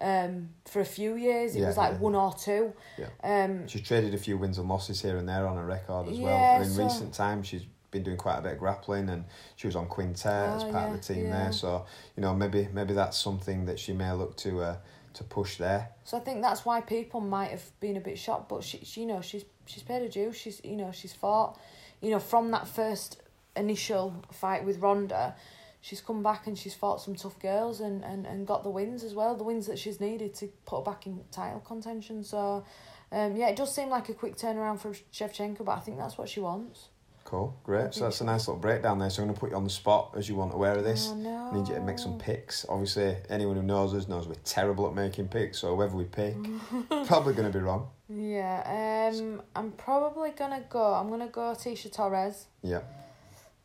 Um, 0.00 0.50
for 0.66 0.80
a 0.80 0.84
few 0.84 1.14
years, 1.14 1.54
it 1.56 1.60
Yeah, 1.60 1.68
was 1.68 1.76
like 1.76 1.92
yeah. 1.92 1.98
one 1.98 2.14
or 2.14 2.32
two. 2.34 2.72
Yeah. 2.96 3.08
Um, 3.22 3.66
She's 3.68 3.82
traded 3.82 4.14
a 4.14 4.18
few 4.18 4.38
wins 4.38 4.58
and 4.58 4.68
losses 4.68 5.00
here 5.02 5.16
and 5.16 5.28
there 5.28 5.46
on 5.46 5.56
her 5.56 5.64
record 5.66 6.08
as 6.08 6.18
well. 6.18 6.62
In 6.62 6.68
so- 6.70 6.84
recent 6.84 7.14
times, 7.14 7.46
she's 7.46 7.64
been 7.90 8.02
doing 8.02 8.16
quite 8.18 8.38
a 8.38 8.42
bit 8.42 8.52
of 8.52 8.58
grappling, 8.58 9.08
and 9.08 9.24
she 9.56 9.66
was 9.66 9.74
on 9.76 9.86
Quintet 9.86 10.26
as 10.56 10.64
Oh, 10.64 10.70
part 10.72 10.90
of 10.90 10.96
the 10.96 11.14
team 11.14 11.30
there. 11.30 11.52
So 11.52 11.86
you 12.16 12.20
know, 12.22 12.34
maybe 12.34 12.68
maybe 12.72 12.94
that's 12.94 13.16
something 13.18 13.64
that 13.66 13.78
she 13.78 13.92
may 13.92 14.12
look 14.12 14.36
to 14.38 14.60
uh, 14.62 14.76
to 15.14 15.24
push 15.24 15.56
there. 15.56 15.90
So 16.04 16.16
I 16.16 16.20
think 16.20 16.42
that's 16.42 16.64
why 16.66 16.80
people 16.82 17.20
might 17.20 17.50
have 17.50 17.64
been 17.80 17.96
a 17.96 18.00
bit 18.00 18.18
shocked, 18.18 18.48
but 18.48 18.62
she, 18.62 18.78
she 18.84 19.00
you 19.02 19.06
know, 19.06 19.20
she's 19.22 19.44
she's 19.66 19.82
paid 19.82 20.02
her 20.02 20.08
due. 20.08 20.32
She's 20.32 20.60
you 20.64 20.76
know, 20.76 20.92
she's 20.92 21.14
fought, 21.14 21.58
you 22.02 22.10
know, 22.10 22.18
from 22.18 22.50
that 22.50 22.68
first 22.68 23.22
initial 23.56 24.14
fight 24.32 24.64
with 24.64 24.78
Ronda, 24.78 25.34
she's 25.80 26.00
come 26.00 26.22
back 26.22 26.46
and 26.46 26.58
she's 26.58 26.74
fought 26.74 27.00
some 27.00 27.14
tough 27.14 27.38
girls 27.38 27.80
and, 27.80 28.04
and, 28.04 28.26
and 28.26 28.46
got 28.46 28.62
the 28.62 28.70
wins 28.70 29.04
as 29.04 29.14
well, 29.14 29.36
the 29.36 29.44
wins 29.44 29.66
that 29.66 29.78
she's 29.78 30.00
needed 30.00 30.34
to 30.34 30.48
put 30.66 30.78
her 30.78 30.84
back 30.84 31.06
in 31.06 31.20
title 31.30 31.60
contention. 31.60 32.24
So, 32.24 32.64
um, 33.12 33.36
yeah, 33.36 33.48
it 33.48 33.56
does 33.56 33.74
seem 33.74 33.88
like 33.88 34.08
a 34.08 34.14
quick 34.14 34.36
turnaround 34.36 34.80
for 34.80 34.90
Shevchenko, 35.12 35.64
but 35.64 35.72
I 35.72 35.80
think 35.80 35.98
that's 35.98 36.18
what 36.18 36.28
she 36.28 36.40
wants. 36.40 36.88
Cool, 37.24 37.54
great. 37.62 37.92
So 37.92 38.04
that's 38.04 38.22
a 38.22 38.24
nice 38.24 38.48
little 38.48 38.58
breakdown 38.58 38.98
there. 38.98 39.10
So 39.10 39.20
I'm 39.20 39.28
going 39.28 39.34
to 39.34 39.40
put 39.40 39.50
you 39.50 39.56
on 39.56 39.64
the 39.64 39.68
spot 39.70 40.14
as 40.16 40.30
you 40.30 40.34
want 40.34 40.54
aware 40.54 40.72
of 40.72 40.82
this. 40.82 41.08
Oh, 41.10 41.14
no. 41.14 41.50
I 41.52 41.54
need 41.54 41.68
you 41.68 41.74
to 41.74 41.80
make 41.82 41.98
some 41.98 42.18
picks. 42.18 42.64
Obviously, 42.70 43.16
anyone 43.28 43.54
who 43.56 43.62
knows 43.62 43.92
us 43.92 44.08
knows 44.08 44.26
we're 44.26 44.36
terrible 44.44 44.86
at 44.88 44.94
making 44.94 45.28
picks. 45.28 45.58
So 45.58 45.76
whoever 45.76 45.94
we 45.94 46.04
pick, 46.04 46.34
probably 46.88 47.34
going 47.34 47.52
to 47.52 47.58
be 47.58 47.62
wrong. 47.62 47.88
Yeah, 48.08 49.10
um, 49.12 49.42
I'm 49.54 49.72
probably 49.72 50.30
gonna 50.30 50.64
go. 50.70 50.94
I'm 50.94 51.10
gonna 51.10 51.28
go 51.28 51.52
Tecia 51.52 51.92
Torres. 51.92 52.46
Yeah, 52.62 52.80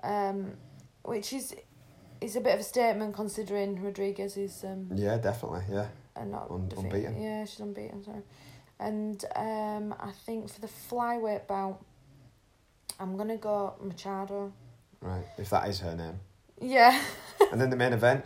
um, 0.04 0.52
which 1.04 1.32
is 1.32 1.56
is 2.24 2.36
a 2.36 2.42
bit 2.42 2.54
of 2.56 2.60
a 2.60 2.64
statement 2.64 3.14
considering 3.16 3.82
Rodriguez 3.84 4.38
is 4.38 4.64
um 4.64 4.90
yeah, 4.96 5.18
definitely. 5.18 5.64
Yeah, 5.72 5.88
And 6.16 6.32
not 6.32 6.50
Un- 6.50 6.72
unbeaten. 6.78 7.22
Yeah, 7.22 7.46
she's 7.46 7.60
unbeaten. 7.60 8.04
Sorry, 8.04 8.22
and 8.80 9.24
um, 9.36 9.96
I 10.00 10.12
think 10.26 10.50
for 10.50 10.62
the 10.62 10.68
flyweight 10.90 11.48
bout, 11.48 11.80
I'm 13.00 13.18
gonna 13.18 13.38
go 13.38 13.74
Machado. 13.82 14.52
right. 15.02 15.26
If 15.38 15.50
that 15.50 15.68
is 15.70 15.80
her 15.82 15.96
name, 15.96 16.20
Yeah, 16.62 17.00
and 17.52 17.60
then 17.60 17.70
the 17.70 17.76
main 17.76 17.94
event. 17.94 18.24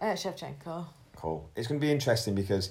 uh, 0.00 0.14
Shevchenko. 0.14 0.86
Cool. 1.16 1.50
It's 1.54 1.68
going 1.68 1.78
to 1.78 1.86
be 1.86 1.92
interesting 1.92 2.34
because, 2.34 2.70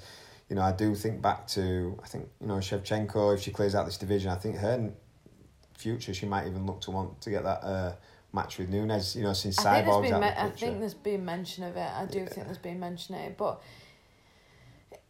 you 0.50 0.56
know, 0.56 0.63
I 0.63 0.72
do 0.72 0.95
think 0.95 1.22
back 1.22 1.45
to 1.50 1.95
I 2.04 2.08
think 2.08 2.28
you 2.41 2.48
know 2.48 2.56
Shevchenko. 2.56 3.36
If 3.36 3.41
she 3.43 3.52
clears 3.52 3.76
out 3.76 3.86
this 3.86 3.98
division, 3.98 4.32
I 4.32 4.36
think 4.36 4.56
her 4.58 4.91
future 5.78 6.13
she 6.13 6.26
might 6.26 6.48
even 6.48 6.65
look 6.65 6.82
to 6.82 6.91
want 6.91 7.22
to 7.22 7.30
get 7.30 7.43
that 7.43 7.63
uh, 7.63 7.93
match 8.34 8.58
with 8.58 8.70
Nunes. 8.70 9.15
You 9.15 9.24
know, 9.24 9.34
since 9.34 9.58
I 9.65 9.82
think 9.82 9.88
Cyborg's 9.94 10.12
out 10.12 10.22
me- 10.22 10.28
I 10.28 10.50
think 10.50 10.80
there's 10.80 10.94
been 10.94 11.26
mention 11.26 11.63
of 11.63 11.76
it. 11.78 11.89
I 11.92 12.06
do 12.06 12.20
Yeah. 12.20 12.26
think 12.26 12.46
there's 12.48 12.58
been 12.58 12.80
mention 12.80 13.15
of 13.15 13.22
it, 13.22 13.38
but. 13.38 13.62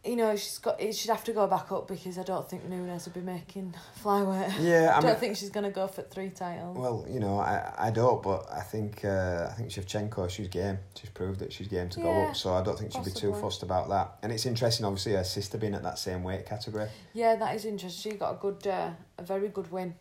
You 0.02 0.16
know, 0.16 0.34
she's 0.34 0.56
got. 0.56 0.80
She'd 0.80 1.10
have 1.10 1.24
to 1.24 1.32
go 1.34 1.46
back 1.46 1.70
up 1.72 1.86
because 1.86 2.16
I 2.16 2.22
don't 2.22 2.48
think 2.48 2.64
Nunes 2.66 3.04
would 3.04 3.12
be 3.12 3.20
making 3.20 3.74
flyweight. 4.02 4.54
yeah, 4.58 4.92
I 4.94 4.96
I 4.96 5.00
don't 5.02 5.10
mean, 5.10 5.16
think 5.16 5.36
she's 5.36 5.50
gonna 5.50 5.70
go 5.70 5.86
for 5.88 6.00
three 6.00 6.30
titles. 6.30 6.74
well, 6.78 7.04
you 7.06 7.20
know, 7.20 7.38
I 7.38 7.70
I 7.76 7.90
don't, 7.90 8.22
but 8.22 8.50
I 8.50 8.60
think 8.62 9.04
uh, 9.04 9.48
I 9.50 9.52
think 9.52 9.68
Shevchenko, 9.68 10.30
she's 10.30 10.48
game. 10.48 10.78
She's 10.98 11.10
proved 11.10 11.40
that 11.40 11.52
she's 11.52 11.68
game 11.68 11.90
to 11.90 12.00
go 12.00 12.10
up. 12.10 12.34
So 12.34 12.54
I 12.54 12.62
don't 12.62 12.78
think 12.78 12.92
she'd 12.92 13.04
be 13.04 13.10
too 13.10 13.34
fussed 13.34 13.62
about 13.62 13.90
that. 13.90 14.16
And 14.22 14.32
it's 14.32 14.46
interesting, 14.46 14.86
obviously, 14.86 15.12
her 15.12 15.24
sister 15.24 15.58
being 15.58 15.74
at 15.74 15.82
that 15.82 15.98
same 15.98 16.22
weight 16.22 16.46
category. 16.46 16.88
Yeah, 17.12 17.36
that 17.36 17.54
is 17.54 17.66
interesting. 17.66 18.12
She 18.12 18.16
got 18.16 18.30
a 18.32 18.38
good, 18.38 18.66
uh, 18.66 18.90
a 19.18 19.22
very 19.22 19.48
good 19.48 19.70
win, 19.70 19.94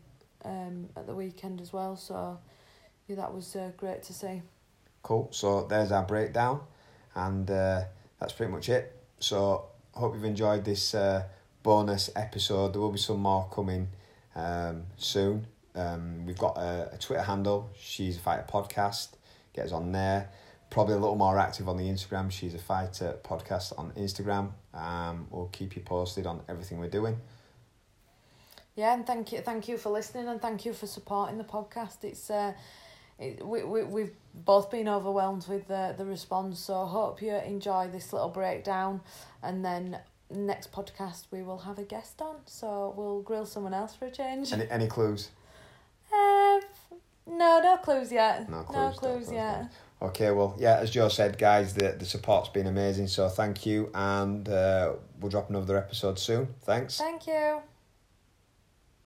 um, 0.45 0.88
at 0.95 1.08
the 1.08 1.13
weekend 1.13 1.60
as 1.60 1.73
well. 1.73 1.97
So, 1.97 2.39
yeah, 3.09 3.15
that 3.15 3.33
was 3.33 3.55
uh, 3.55 3.71
great 3.75 4.03
to 4.03 4.13
see. 4.13 4.41
Cool. 5.01 5.29
So 5.31 5.65
there's 5.67 5.91
our 5.91 6.03
breakdown, 6.03 6.61
and 7.15 7.49
uh, 7.49 7.81
that's 8.19 8.33
pretty 8.33 8.51
much 8.51 8.69
it. 8.69 8.95
So 9.19 9.65
hope 9.93 10.13
you've 10.13 10.25
enjoyed 10.25 10.63
this 10.63 10.93
uh, 10.93 11.23
bonus 11.63 12.11
episode. 12.15 12.73
There 12.73 12.81
will 12.81 12.91
be 12.91 12.99
some 12.99 13.19
more 13.19 13.49
coming 13.51 13.87
um, 14.35 14.83
soon. 14.97 15.47
Um, 15.73 16.25
we've 16.27 16.37
got 16.37 16.57
a, 16.57 16.91
a 16.93 16.97
Twitter 16.99 17.23
handle. 17.23 17.71
She's 17.79 18.17
a 18.17 18.19
fighter 18.19 18.45
podcast. 18.47 19.09
Get 19.53 19.65
us 19.65 19.71
on 19.71 19.91
there. 19.91 20.29
Probably 20.69 20.93
a 20.93 20.99
little 20.99 21.15
more 21.15 21.39
active 21.39 21.67
on 21.67 21.77
the 21.77 21.85
Instagram. 21.85 22.29
She's 22.29 22.53
a 22.53 22.59
fighter 22.59 23.17
podcast 23.23 23.73
on 23.79 23.91
Instagram. 23.93 24.51
Um, 24.71 25.25
we'll 25.31 25.49
keep 25.51 25.75
you 25.75 25.81
posted 25.81 26.27
on 26.27 26.41
everything 26.47 26.77
we're 26.77 26.89
doing. 26.89 27.17
Yeah, 28.75 28.93
and 28.93 29.05
thank 29.05 29.31
you, 29.31 29.39
thank 29.39 29.67
you 29.67 29.77
for 29.77 29.89
listening, 29.89 30.27
and 30.27 30.39
thank 30.39 30.65
you 30.65 30.73
for 30.73 30.85
supporting 30.85 31.39
the 31.39 31.43
podcast. 31.43 32.03
It's 32.03 32.29
uh, 32.29 32.53
we 33.19 33.63
we 33.63 33.84
we've 33.84 34.13
both 34.34 34.71
been 34.71 34.88
overwhelmed 34.88 35.45
with 35.47 35.67
the 35.67 35.93
the 35.97 36.05
response. 36.05 36.60
So 36.60 36.86
hope 36.86 37.21
you 37.21 37.36
enjoy 37.36 37.89
this 37.91 38.13
little 38.13 38.29
breakdown, 38.29 39.01
and 39.43 39.63
then 39.63 39.99
next 40.32 40.71
podcast 40.71 41.25
we 41.32 41.41
will 41.41 41.60
have 41.60 41.79
a 41.79 41.84
guest 41.84 42.21
on. 42.21 42.38
So 42.45 42.93
we'll 42.95 43.21
grill 43.21 43.45
someone 43.45 43.73
else 43.73 43.95
for 43.95 44.05
a 44.05 44.12
change. 44.12 44.53
Any 44.53 44.69
any 44.69 44.88
clues? 44.88 45.29
Uh, 46.12 46.60
no, 47.27 47.62
no 47.62 47.77
clues 47.84 48.12
yet. 48.12 48.49
No 48.49 48.63
clues. 48.63 48.75
No 48.75 48.89
no 48.89 48.95
clues 48.95 49.32
yet. 49.32 49.62
no. 49.62 49.69
Okay, 50.01 50.32
well, 50.32 50.55
yeah, 50.58 50.77
as 50.77 50.91
Jo 50.91 51.10
said, 51.10 51.38
guys, 51.38 51.73
the, 51.73 51.89
the 51.91 52.05
support's 52.05 52.47
been 52.47 52.67
amazing. 52.67 53.08
So 53.08 53.27
thank 53.27 53.65
you, 53.65 53.89
and 53.93 54.47
uh, 54.47 54.93
we'll 55.19 55.29
drop 55.29 55.49
another 55.49 55.77
episode 55.77 56.17
soon. 56.17 56.47
Thanks. 56.62 56.97
Thank 56.97 57.27
you. 57.27 57.60